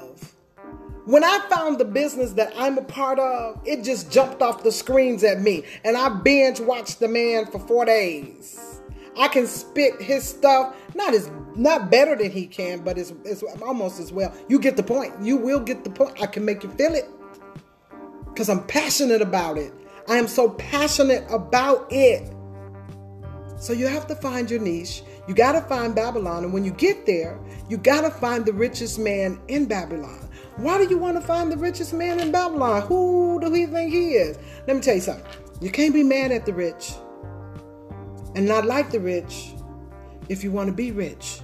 When 1.04 1.24
I 1.24 1.40
found 1.50 1.78
the 1.78 1.84
business 1.84 2.32
that 2.34 2.52
I'm 2.56 2.78
a 2.78 2.82
part 2.82 3.18
of, 3.18 3.60
it 3.64 3.82
just 3.82 4.12
jumped 4.12 4.40
off 4.40 4.62
the 4.62 4.70
screens 4.70 5.24
at 5.24 5.40
me. 5.40 5.64
And 5.84 5.96
I 5.96 6.08
binge 6.08 6.60
watched 6.60 7.00
the 7.00 7.08
man 7.08 7.46
for 7.46 7.58
four 7.58 7.84
days. 7.84 8.80
I 9.18 9.26
can 9.26 9.48
spit 9.48 10.00
his 10.00 10.22
stuff, 10.22 10.76
not 10.94 11.12
as 11.12 11.28
not 11.56 11.90
better 11.90 12.16
than 12.16 12.30
he 12.30 12.46
can, 12.46 12.82
but 12.84 12.96
it's, 12.98 13.12
it's 13.24 13.42
almost 13.60 13.98
as 13.98 14.12
well. 14.12 14.32
You 14.48 14.60
get 14.60 14.76
the 14.76 14.82
point. 14.82 15.12
You 15.20 15.36
will 15.36 15.60
get 15.60 15.82
the 15.82 15.90
point. 15.90 16.22
I 16.22 16.26
can 16.26 16.44
make 16.44 16.62
you 16.62 16.70
feel 16.70 16.94
it. 16.94 17.08
Because 18.26 18.48
I'm 18.48 18.64
passionate 18.66 19.20
about 19.20 19.58
it. 19.58 19.72
I 20.08 20.18
am 20.18 20.28
so 20.28 20.50
passionate 20.50 21.24
about 21.30 21.86
it. 21.90 22.32
So 23.58 23.72
you 23.72 23.86
have 23.88 24.06
to 24.06 24.14
find 24.14 24.50
your 24.50 24.60
niche. 24.60 25.02
You 25.28 25.34
got 25.34 25.52
to 25.52 25.60
find 25.62 25.94
Babylon. 25.94 26.44
And 26.44 26.52
when 26.52 26.64
you 26.64 26.70
get 26.70 27.06
there, 27.06 27.38
you 27.68 27.76
got 27.76 28.00
to 28.02 28.10
find 28.10 28.46
the 28.46 28.52
richest 28.52 28.98
man 28.98 29.40
in 29.48 29.66
Babylon. 29.66 30.28
Why 30.56 30.78
do 30.78 30.88
you 30.88 30.98
want 30.98 31.20
to 31.20 31.26
find 31.26 31.50
the 31.50 31.56
richest 31.56 31.92
man 31.94 32.20
in 32.20 32.30
Babylon? 32.30 32.82
Who 32.82 33.40
do 33.40 33.52
he 33.52 33.66
think 33.66 33.92
he 33.92 34.12
is? 34.12 34.38
Let 34.66 34.76
me 34.76 34.82
tell 34.82 34.94
you 34.94 35.00
something. 35.00 35.24
You 35.60 35.70
can't 35.70 35.94
be 35.94 36.02
mad 36.02 36.32
at 36.32 36.44
the 36.44 36.52
rich 36.52 36.92
and 38.34 38.46
not 38.46 38.66
like 38.66 38.90
the 38.90 39.00
rich 39.00 39.54
if 40.28 40.44
you 40.44 40.50
want 40.50 40.68
to 40.68 40.72
be 40.72 40.90
rich. 40.90 41.40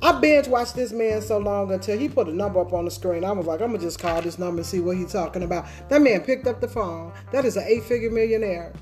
I 0.00 0.12
binge 0.20 0.46
watched 0.46 0.76
this 0.76 0.92
man 0.92 1.20
so 1.20 1.38
long 1.38 1.72
until 1.72 1.98
he 1.98 2.08
put 2.08 2.28
a 2.28 2.32
number 2.32 2.60
up 2.60 2.72
on 2.72 2.84
the 2.84 2.90
screen. 2.90 3.24
I 3.24 3.32
was 3.32 3.46
like, 3.46 3.60
I'm 3.60 3.72
gonna 3.72 3.82
just 3.82 3.98
call 3.98 4.22
this 4.22 4.38
number 4.38 4.58
and 4.58 4.66
see 4.66 4.78
what 4.78 4.96
he's 4.96 5.12
talking 5.12 5.42
about. 5.42 5.66
That 5.88 6.02
man 6.02 6.20
picked 6.20 6.46
up 6.46 6.60
the 6.60 6.68
phone. 6.68 7.12
That 7.32 7.44
is 7.44 7.56
an 7.56 7.64
eight-figure 7.66 8.10
millionaire. 8.10 8.72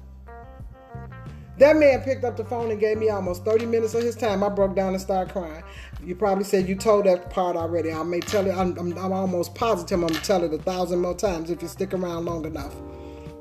That 1.58 1.76
man 1.76 2.02
picked 2.02 2.24
up 2.24 2.36
the 2.36 2.44
phone 2.44 2.70
and 2.70 2.78
gave 2.78 2.98
me 2.98 3.08
almost 3.08 3.46
30 3.46 3.64
minutes 3.64 3.94
of 3.94 4.02
his 4.02 4.14
time. 4.14 4.44
I 4.44 4.50
broke 4.50 4.76
down 4.76 4.92
and 4.92 5.00
started 5.00 5.32
crying. 5.32 5.62
You 6.06 6.14
probably 6.14 6.44
said 6.44 6.68
you 6.68 6.76
told 6.76 7.06
that 7.06 7.30
part 7.30 7.56
already. 7.56 7.92
I 7.92 8.00
may 8.04 8.20
tell 8.20 8.46
it. 8.46 8.56
I'm, 8.56 8.78
I'm, 8.78 8.96
I'm 8.96 9.12
almost 9.12 9.56
positive 9.56 10.00
I'm 10.00 10.08
to 10.08 10.22
tell 10.22 10.44
it 10.44 10.54
a 10.54 10.58
thousand 10.58 11.00
more 11.00 11.16
times 11.16 11.50
if 11.50 11.60
you 11.60 11.66
stick 11.66 11.92
around 11.92 12.26
long 12.26 12.44
enough. 12.44 12.76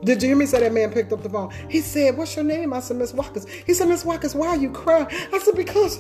Did 0.04 0.24
you 0.24 0.30
hear 0.30 0.36
me 0.36 0.48
say 0.48 0.62
that 0.62 0.74
man 0.74 0.92
picked 0.92 1.14
up 1.14 1.22
the 1.22 1.30
phone? 1.30 1.54
He 1.70 1.82
said, 1.82 2.18
What's 2.18 2.36
your 2.36 2.44
name? 2.44 2.74
I 2.74 2.80
said, 2.80 2.98
Miss 2.98 3.14
Walkers." 3.14 3.48
He 3.48 3.76
said, 3.76 3.88
Miss 3.88 4.04
Walkers, 4.04 4.34
why 4.34 4.48
are 4.48 4.58
you 4.58 4.72
crying? 4.72 5.06
I 5.32 5.38
said, 5.38 5.56
Because 5.56 6.00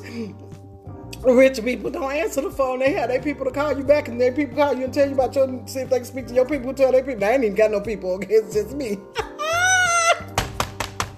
rich 1.23 1.63
people 1.63 1.91
don't 1.91 2.11
answer 2.11 2.41
the 2.41 2.49
phone. 2.49 2.79
They 2.79 2.93
have 2.93 3.09
their 3.09 3.21
people 3.21 3.45
to 3.45 3.51
call 3.51 3.77
you 3.77 3.83
back, 3.83 4.07
and 4.07 4.19
their 4.19 4.31
people 4.31 4.57
call 4.57 4.73
you 4.73 4.85
and 4.85 4.93
tell 4.93 5.07
you 5.07 5.13
about 5.13 5.35
your, 5.35 5.47
see 5.67 5.81
if 5.81 5.91
they 5.91 5.97
can 5.97 6.05
speak 6.05 6.25
to 6.27 6.33
your 6.33 6.47
people, 6.47 6.73
tell 6.73 6.91
their 6.91 7.03
people. 7.03 7.25
I 7.25 7.33
ain't 7.33 7.43
even 7.43 7.55
got 7.55 7.69
no 7.69 7.79
people, 7.79 8.09
okay? 8.13 8.33
It's 8.33 8.55
just 8.55 8.73
me. 8.73 8.97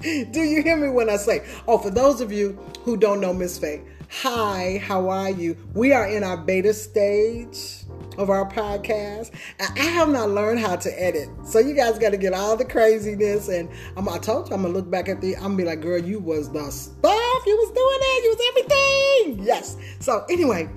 Do 0.02 0.42
you 0.42 0.62
hear 0.62 0.76
me 0.76 0.90
when 0.90 1.10
I 1.10 1.16
say, 1.16 1.48
oh, 1.70 1.78
for 1.78 1.90
those 1.90 2.20
of 2.20 2.34
you 2.34 2.60
who 2.84 2.98
don't 2.98 3.22
know 3.22 3.34
Miss 3.34 3.58
Faye, 3.58 3.82
hi, 4.10 4.82
how 4.84 5.10
are 5.10 5.30
you? 5.30 5.58
We 5.74 5.94
are 5.94 6.08
in 6.08 6.24
our 6.24 6.38
beta 6.38 6.74
stage 6.74 7.84
of 8.18 8.30
our 8.30 8.50
podcast. 8.50 9.32
I 9.60 9.80
have 9.80 10.10
not 10.10 10.30
learned 10.30 10.60
how 10.60 10.76
to 10.78 11.02
edit. 11.02 11.30
So 11.46 11.60
you 11.60 11.74
guys 11.74 12.00
got 12.00 12.12
to 12.12 12.18
get 12.18 12.34
all 12.34 12.56
the 12.58 12.66
craziness. 12.66 13.50
And 13.50 13.70
I'm, 13.96 14.08
I 14.10 14.18
told 14.18 14.50
you, 14.50 14.56
I'm 14.56 14.62
going 14.62 14.74
to 14.74 14.80
look 14.80 14.90
back 14.90 15.10
at 15.10 15.22
the, 15.22 15.36
I'm 15.36 15.42
going 15.42 15.58
to 15.58 15.64
be 15.64 15.66
like, 15.66 15.82
girl, 15.82 16.00
you 16.00 16.20
was 16.20 16.52
the 16.52 16.70
stuff. 16.72 17.44
You 17.46 17.58
was 17.58 17.72
doing 17.72 18.00
it. 18.02 18.24
You 18.24 18.30
was 18.30 18.42
everything. 18.50 19.46
Yes. 19.46 19.78
So 20.00 20.26
anyway, 20.30 20.70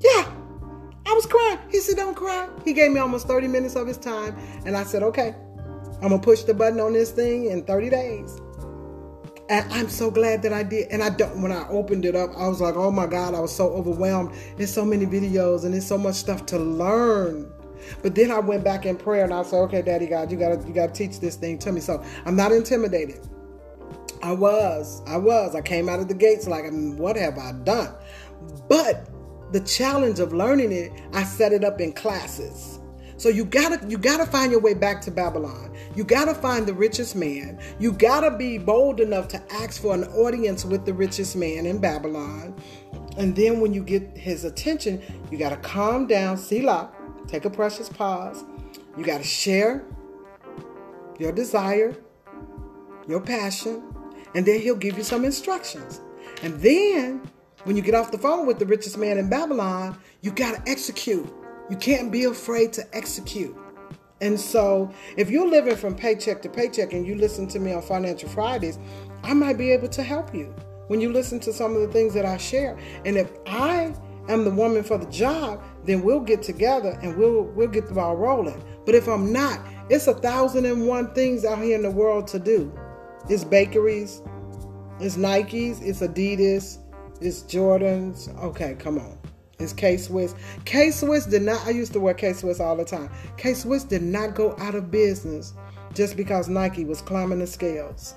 yeah, 0.00 0.30
I 1.06 1.12
was 1.12 1.26
crying. 1.26 1.58
He 1.70 1.80
said, 1.80 1.96
don't 1.96 2.14
cry. 2.14 2.48
He 2.64 2.72
gave 2.72 2.90
me 2.90 2.98
almost 3.00 3.26
30 3.26 3.48
minutes 3.48 3.76
of 3.76 3.86
his 3.86 3.98
time. 3.98 4.36
And 4.64 4.76
I 4.76 4.84
said, 4.84 5.02
okay, 5.02 5.34
I'm 6.02 6.08
going 6.08 6.20
to 6.20 6.24
push 6.24 6.42
the 6.42 6.54
button 6.54 6.80
on 6.80 6.92
this 6.92 7.12
thing 7.12 7.46
in 7.46 7.62
30 7.64 7.90
days. 7.90 8.40
And 9.48 9.70
I'm 9.72 9.88
so 9.90 10.10
glad 10.10 10.42
that 10.42 10.52
I 10.52 10.62
did. 10.62 10.88
And 10.90 11.02
I 11.02 11.10
don't 11.10 11.42
when 11.42 11.52
I 11.52 11.68
opened 11.68 12.04
it 12.04 12.16
up, 12.16 12.30
I 12.36 12.48
was 12.48 12.60
like, 12.60 12.76
oh 12.76 12.90
my 12.90 13.06
God, 13.06 13.34
I 13.34 13.40
was 13.40 13.54
so 13.54 13.68
overwhelmed. 13.70 14.34
There's 14.56 14.72
so 14.72 14.84
many 14.84 15.06
videos 15.06 15.64
and 15.64 15.74
there's 15.74 15.86
so 15.86 15.98
much 15.98 16.14
stuff 16.14 16.46
to 16.46 16.58
learn. 16.58 17.52
But 18.02 18.14
then 18.14 18.30
I 18.30 18.38
went 18.38 18.64
back 18.64 18.86
in 18.86 18.96
prayer 18.96 19.24
and 19.24 19.34
I 19.34 19.42
said, 19.42 19.58
okay, 19.64 19.82
Daddy 19.82 20.06
God, 20.06 20.32
you 20.32 20.38
gotta 20.38 20.66
you 20.66 20.72
gotta 20.72 20.92
teach 20.92 21.20
this 21.20 21.36
thing 21.36 21.58
to 21.58 21.72
me. 21.72 21.80
So 21.80 22.02
I'm 22.24 22.36
not 22.36 22.52
intimidated. 22.52 23.20
I 24.22 24.32
was. 24.32 25.02
I 25.06 25.18
was. 25.18 25.54
I 25.54 25.60
came 25.60 25.90
out 25.90 26.00
of 26.00 26.08
the 26.08 26.14
gates 26.14 26.46
like, 26.46 26.64
mm, 26.64 26.96
what 26.96 27.16
have 27.16 27.36
I 27.36 27.52
done? 27.52 27.94
But 28.68 29.08
the 29.52 29.60
challenge 29.60 30.18
of 30.20 30.32
learning 30.32 30.72
it, 30.72 30.92
I 31.12 31.24
set 31.24 31.52
it 31.52 31.62
up 31.62 31.80
in 31.80 31.92
classes. 31.92 32.73
So 33.16 33.28
you 33.28 33.44
gotta 33.44 33.84
you 33.88 33.98
gotta 33.98 34.26
find 34.26 34.50
your 34.50 34.60
way 34.60 34.74
back 34.74 35.00
to 35.02 35.10
Babylon. 35.10 35.74
You 35.94 36.02
got 36.02 36.24
to 36.24 36.34
find 36.34 36.66
the 36.66 36.74
richest 36.74 37.14
man. 37.14 37.60
You 37.78 37.92
got 37.92 38.20
to 38.20 38.36
be 38.36 38.58
bold 38.58 39.00
enough 39.00 39.28
to 39.28 39.52
ask 39.52 39.80
for 39.80 39.94
an 39.94 40.04
audience 40.04 40.64
with 40.64 40.84
the 40.84 40.92
richest 40.92 41.36
man 41.36 41.66
in 41.66 41.78
Babylon. 41.78 42.54
And 43.16 43.36
then 43.36 43.60
when 43.60 43.72
you 43.72 43.84
get 43.84 44.16
his 44.16 44.44
attention, 44.44 45.00
you 45.30 45.38
got 45.38 45.50
to 45.50 45.56
calm 45.56 46.08
down, 46.08 46.36
Selah, 46.36 46.90
take 47.28 47.44
a 47.44 47.50
precious 47.50 47.88
pause. 47.88 48.42
You 48.98 49.04
got 49.04 49.18
to 49.18 49.24
share 49.24 49.84
your 51.18 51.30
desire, 51.30 51.96
your 53.06 53.20
passion, 53.20 53.82
and 54.34 54.44
then 54.44 54.60
he'll 54.60 54.74
give 54.74 54.98
you 54.98 55.04
some 55.04 55.24
instructions. 55.24 56.00
And 56.42 56.60
then 56.60 57.22
when 57.62 57.76
you 57.76 57.82
get 57.82 57.94
off 57.94 58.10
the 58.10 58.18
phone 58.18 58.46
with 58.46 58.58
the 58.58 58.66
richest 58.66 58.98
man 58.98 59.16
in 59.16 59.30
Babylon, 59.30 59.96
you 60.22 60.32
got 60.32 60.56
to 60.56 60.70
execute. 60.70 61.32
You 61.70 61.76
can't 61.76 62.12
be 62.12 62.24
afraid 62.24 62.72
to 62.74 62.96
execute. 62.96 63.56
And 64.20 64.38
so, 64.38 64.90
if 65.16 65.30
you're 65.30 65.48
living 65.48 65.76
from 65.76 65.94
paycheck 65.94 66.42
to 66.42 66.48
paycheck 66.48 66.92
and 66.92 67.06
you 67.06 67.14
listen 67.14 67.46
to 67.48 67.58
me 67.58 67.72
on 67.72 67.82
Financial 67.82 68.28
Fridays, 68.28 68.78
I 69.22 69.34
might 69.34 69.58
be 69.58 69.70
able 69.72 69.88
to 69.88 70.02
help 70.02 70.34
you 70.34 70.54
when 70.88 71.00
you 71.00 71.12
listen 71.12 71.40
to 71.40 71.52
some 71.52 71.74
of 71.74 71.80
the 71.80 71.88
things 71.88 72.14
that 72.14 72.26
I 72.26 72.36
share. 72.36 72.78
And 73.04 73.16
if 73.16 73.30
I 73.46 73.94
am 74.28 74.44
the 74.44 74.50
woman 74.50 74.82
for 74.82 74.98
the 74.98 75.10
job, 75.10 75.62
then 75.84 76.02
we'll 76.02 76.20
get 76.20 76.42
together 76.42 76.98
and 77.02 77.16
we'll 77.16 77.44
we'll 77.44 77.68
get 77.68 77.86
the 77.86 77.94
ball 77.94 78.16
rolling. 78.16 78.62
But 78.84 78.94
if 78.94 79.08
I'm 79.08 79.32
not, 79.32 79.60
it's 79.88 80.06
a 80.06 80.14
thousand 80.14 80.66
and 80.66 80.86
one 80.86 81.12
things 81.14 81.44
out 81.44 81.62
here 81.62 81.76
in 81.76 81.82
the 81.82 81.90
world 81.90 82.26
to 82.28 82.38
do. 82.38 82.72
It's 83.28 83.44
bakeries, 83.44 84.22
it's 85.00 85.16
Nikes, 85.16 85.82
it's 85.82 86.00
Adidas, 86.00 86.78
it's 87.20 87.42
Jordans. 87.42 88.34
Okay, 88.42 88.76
come 88.78 88.98
on 88.98 89.13
is 89.58 89.72
K 89.72 89.96
Swiss. 89.96 90.34
K 90.64 90.90
Swiss 90.90 91.26
did 91.26 91.42
not, 91.42 91.66
I 91.66 91.70
used 91.70 91.92
to 91.92 92.00
wear 92.00 92.14
K 92.14 92.32
Swiss 92.32 92.60
all 92.60 92.76
the 92.76 92.84
time. 92.84 93.10
K 93.36 93.54
Swiss 93.54 93.84
did 93.84 94.02
not 94.02 94.34
go 94.34 94.54
out 94.58 94.74
of 94.74 94.90
business 94.90 95.54
just 95.94 96.16
because 96.16 96.48
Nike 96.48 96.84
was 96.84 97.00
climbing 97.00 97.38
the 97.38 97.46
scales. 97.46 98.14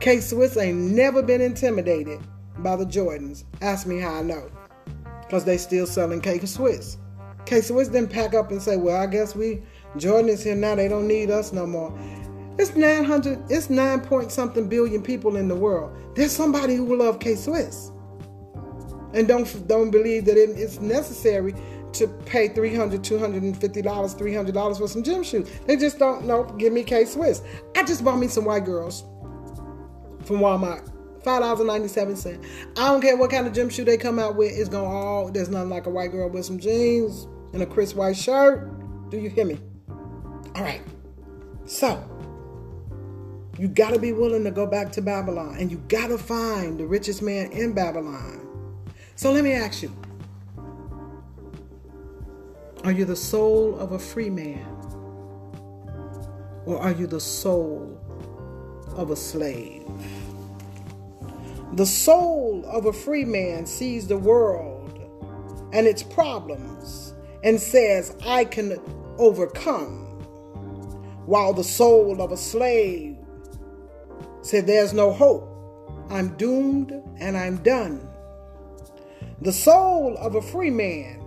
K 0.00 0.20
Swiss 0.20 0.56
ain't 0.56 0.78
never 0.78 1.22
been 1.22 1.40
intimidated 1.40 2.20
by 2.58 2.76
the 2.76 2.86
Jordans. 2.86 3.44
Ask 3.60 3.86
me 3.86 4.00
how 4.00 4.16
I 4.16 4.22
know. 4.22 4.50
Because 5.20 5.44
they 5.44 5.58
still 5.58 5.86
selling 5.86 6.20
K 6.20 6.38
Swiss. 6.44 6.96
K 7.46 7.60
Swiss 7.60 7.88
didn't 7.88 8.10
pack 8.10 8.34
up 8.34 8.50
and 8.50 8.60
say, 8.60 8.76
well, 8.76 9.00
I 9.00 9.06
guess 9.06 9.34
we, 9.34 9.62
Jordan 9.96 10.30
is 10.30 10.42
here 10.42 10.54
now, 10.54 10.74
they 10.74 10.88
don't 10.88 11.08
need 11.08 11.30
us 11.30 11.52
no 11.52 11.66
more. 11.66 11.96
It's 12.58 12.76
900, 12.76 13.50
it's 13.50 13.70
9 13.70 14.00
point 14.00 14.30
something 14.30 14.68
billion 14.68 15.02
people 15.02 15.36
in 15.36 15.48
the 15.48 15.54
world. 15.54 15.96
There's 16.14 16.32
somebody 16.32 16.76
who 16.76 16.84
will 16.84 16.98
love 16.98 17.18
K 17.20 17.34
Swiss 17.34 17.92
and 19.14 19.26
don't 19.28 19.66
don't 19.68 19.90
believe 19.90 20.24
that 20.26 20.36
it, 20.36 20.50
it's 20.58 20.80
necessary 20.80 21.54
to 21.92 22.06
pay 22.24 22.48
$300, 22.48 23.02
250 23.02 23.82
dollars 23.82 24.12
300 24.14 24.54
dollars 24.54 24.78
for 24.78 24.88
some 24.88 25.02
gym 25.02 25.22
shoes. 25.24 25.50
They 25.66 25.76
just 25.76 25.98
don't 25.98 26.24
know 26.26 26.44
give 26.44 26.72
me 26.72 26.84
k 26.84 27.04
swiss. 27.04 27.42
I 27.76 27.82
just 27.84 28.04
bought 28.04 28.18
me 28.18 28.28
some 28.28 28.44
white 28.44 28.64
girls 28.64 29.04
from 30.24 30.36
walmart. 30.38 30.86
five 31.24 31.40
dollars 31.42 31.58
and 31.60 31.68
97 31.68 32.16
cents. 32.16 32.46
I 32.76 32.88
don't 32.88 33.00
care 33.00 33.16
what 33.16 33.30
kind 33.30 33.46
of 33.46 33.52
gym 33.52 33.68
shoe 33.70 33.84
they 33.84 33.96
come 33.96 34.18
out 34.18 34.36
with. 34.36 34.52
It's 34.56 34.68
gonna 34.68 34.88
all 34.88 35.30
there's 35.30 35.48
nothing 35.48 35.70
like 35.70 35.86
a 35.86 35.90
white 35.90 36.12
girl 36.12 36.28
with 36.28 36.44
some 36.44 36.58
jeans 36.58 37.26
and 37.52 37.62
a 37.62 37.66
crisp 37.66 37.96
white 37.96 38.16
shirt. 38.16 39.10
Do 39.10 39.18
you 39.18 39.28
hear 39.28 39.44
me? 39.44 39.58
All 40.54 40.62
right. 40.62 40.82
So 41.66 42.02
you 43.58 43.68
got 43.68 43.92
to 43.92 43.98
be 43.98 44.12
willing 44.12 44.44
to 44.44 44.50
go 44.50 44.66
back 44.66 44.90
to 44.92 45.02
babylon 45.02 45.56
and 45.58 45.70
you 45.70 45.78
got 45.88 46.06
to 46.08 46.16
find 46.18 46.78
the 46.80 46.86
richest 46.86 47.20
man 47.22 47.50
in 47.52 47.72
babylon 47.74 48.39
so 49.20 49.30
let 49.30 49.44
me 49.44 49.52
ask 49.52 49.82
you 49.82 49.94
Are 52.84 52.90
you 52.90 53.04
the 53.04 53.14
soul 53.14 53.78
of 53.78 53.92
a 53.92 53.98
free 53.98 54.30
man? 54.30 54.64
Or 56.64 56.80
are 56.80 56.92
you 56.92 57.06
the 57.06 57.20
soul 57.20 58.00
of 58.96 59.10
a 59.10 59.16
slave? 59.16 59.86
The 61.74 61.84
soul 61.84 62.64
of 62.64 62.86
a 62.86 62.94
free 62.94 63.26
man 63.26 63.66
sees 63.66 64.08
the 64.08 64.16
world 64.16 64.98
and 65.74 65.86
its 65.86 66.02
problems 66.02 67.12
and 67.44 67.60
says, 67.60 68.16
I 68.24 68.46
can 68.46 68.80
overcome. 69.18 70.06
While 71.26 71.52
the 71.52 71.62
soul 71.62 72.22
of 72.22 72.32
a 72.32 72.38
slave 72.38 73.18
said, 74.40 74.66
There's 74.66 74.94
no 74.94 75.12
hope. 75.12 75.46
I'm 76.08 76.38
doomed 76.38 76.94
and 77.18 77.36
I'm 77.36 77.58
done. 77.58 78.09
The 79.42 79.52
soul 79.54 80.18
of 80.18 80.34
a 80.34 80.42
free 80.42 80.68
man 80.68 81.18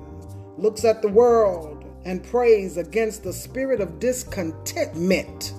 looks 0.55 0.85
at 0.85 1.01
the 1.01 1.07
world 1.07 1.83
and 2.05 2.23
prays 2.23 2.77
against 2.77 3.23
the 3.23 3.33
spirit 3.33 3.81
of 3.81 3.97
discontentment, 3.97 5.53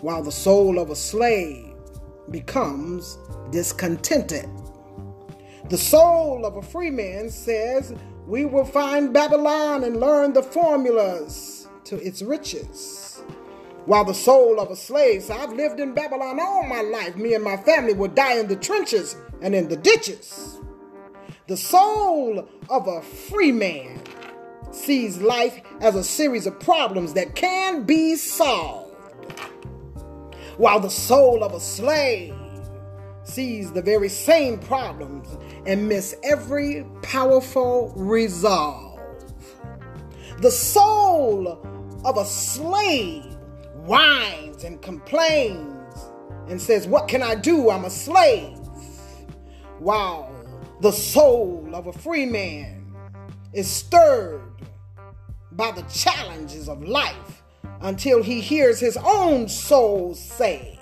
while 0.00 0.22
the 0.22 0.30
soul 0.30 0.78
of 0.78 0.90
a 0.90 0.94
slave 0.94 1.74
becomes 2.30 3.18
discontented. 3.50 4.48
The 5.70 5.76
soul 5.76 6.46
of 6.46 6.54
a 6.56 6.62
free 6.62 6.90
man 6.90 7.28
says, 7.30 7.92
We 8.28 8.44
will 8.44 8.64
find 8.64 9.12
Babylon 9.12 9.82
and 9.82 9.98
learn 9.98 10.34
the 10.34 10.42
formulas 10.44 11.66
to 11.82 11.96
its 11.96 12.22
riches. 12.22 13.24
While 13.86 14.04
the 14.04 14.14
soul 14.14 14.60
of 14.60 14.70
a 14.70 14.76
slave 14.76 15.22
says, 15.24 15.36
I've 15.36 15.52
lived 15.52 15.80
in 15.80 15.94
Babylon 15.94 16.38
all 16.38 16.62
my 16.62 16.82
life. 16.82 17.16
Me 17.16 17.34
and 17.34 17.42
my 17.42 17.56
family 17.56 17.92
will 17.92 18.06
die 18.06 18.38
in 18.38 18.46
the 18.46 18.54
trenches 18.54 19.16
and 19.40 19.52
in 19.52 19.66
the 19.66 19.76
ditches. 19.76 20.60
The 21.52 21.58
soul 21.58 22.48
of 22.70 22.88
a 22.88 23.02
free 23.02 23.52
man 23.52 24.00
sees 24.70 25.20
life 25.20 25.60
as 25.82 25.94
a 25.94 26.02
series 26.02 26.46
of 26.46 26.58
problems 26.58 27.12
that 27.12 27.34
can 27.34 27.82
be 27.82 28.16
solved, 28.16 28.96
while 30.56 30.80
the 30.80 30.88
soul 30.88 31.44
of 31.44 31.52
a 31.52 31.60
slave 31.60 32.34
sees 33.24 33.70
the 33.70 33.82
very 33.82 34.08
same 34.08 34.60
problems 34.60 35.28
and 35.66 35.86
miss 35.86 36.16
every 36.24 36.86
powerful 37.02 37.92
resolve. 37.96 38.98
The 40.38 40.50
soul 40.50 41.48
of 42.02 42.16
a 42.16 42.24
slave 42.24 43.36
whines 43.84 44.64
and 44.64 44.80
complains 44.80 45.98
and 46.48 46.58
says, 46.58 46.86
What 46.86 47.08
can 47.08 47.22
I 47.22 47.34
do? 47.34 47.68
I'm 47.68 47.84
a 47.84 47.90
slave. 47.90 48.56
While 49.78 50.31
the 50.82 50.90
soul 50.90 51.70
of 51.74 51.86
a 51.86 51.92
free 51.92 52.26
man 52.26 52.92
is 53.52 53.70
stirred 53.70 54.42
by 55.52 55.70
the 55.70 55.82
challenges 55.82 56.68
of 56.68 56.82
life 56.82 57.44
until 57.82 58.20
he 58.20 58.40
hears 58.40 58.80
his 58.80 58.98
own 59.04 59.48
soul 59.48 60.12
say, 60.16 60.80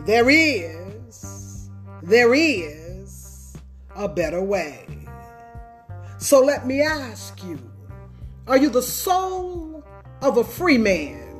There 0.00 0.28
is, 0.28 1.70
there 2.02 2.34
is 2.34 3.56
a 3.96 4.06
better 4.06 4.42
way. 4.42 4.86
So 6.18 6.40
let 6.40 6.66
me 6.66 6.82
ask 6.82 7.42
you 7.44 7.58
are 8.46 8.58
you 8.58 8.68
the 8.68 8.82
soul 8.82 9.82
of 10.20 10.36
a 10.36 10.44
free 10.44 10.78
man 10.78 11.34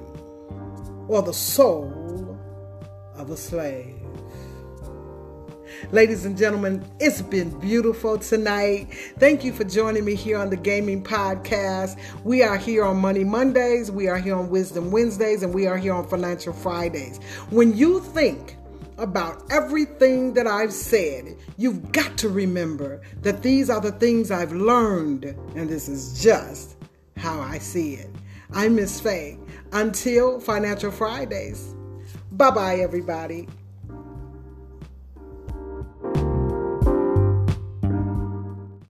or 1.07 1.21
the 1.21 1.35
soul 1.35 2.39
of 3.15 3.29
a 3.29 3.37
slave? 3.37 3.98
Ladies 5.93 6.25
and 6.25 6.37
gentlemen, 6.37 6.85
it's 6.99 7.23
been 7.23 7.57
beautiful 7.61 8.19
tonight. 8.19 8.89
Thank 9.19 9.45
you 9.45 9.53
for 9.53 9.65
joining 9.65 10.05
me 10.05 10.17
here 10.17 10.37
on 10.37 10.51
the 10.51 10.57
Gaming 10.57 11.03
Podcast. 11.03 11.99
We 12.25 12.43
are 12.43 12.57
here 12.57 12.85
on 12.85 12.99
Money 12.99 13.25
Mondays, 13.25 13.91
we 13.91 14.09
are 14.09 14.19
here 14.19 14.35
on 14.35 14.51
Wisdom 14.51 14.91
Wednesdays, 14.91 15.43
and 15.43 15.55
we 15.55 15.67
are 15.67 15.79
here 15.79 15.95
on 15.95 16.07
Financial 16.09 16.53
Fridays. 16.53 17.19
When 17.51 17.77
you 17.77 18.01
think 18.01 18.57
about 18.99 19.45
everything 19.51 20.35
that 20.35 20.47
I've 20.47 20.73
said, 20.73 21.37
you've 21.57 21.93
got 21.93 22.19
to 22.19 22.29
remember 22.29 23.01
that 23.23 23.43
these 23.43 23.71
are 23.71 23.81
the 23.81 23.93
things 23.93 24.31
I've 24.31 24.53
learned, 24.53 25.25
and 25.55 25.69
this 25.69 25.89
is 25.89 26.21
just 26.21 26.77
how 27.17 27.41
I 27.41 27.59
see 27.59 27.95
it. 27.95 28.11
I'm 28.53 28.75
Miss 28.75 29.01
Faye. 29.01 29.39
Until 29.73 30.41
Financial 30.41 30.91
Fridays. 30.91 31.75
Bye 32.33 32.51
bye, 32.51 32.77
everybody. 32.77 33.49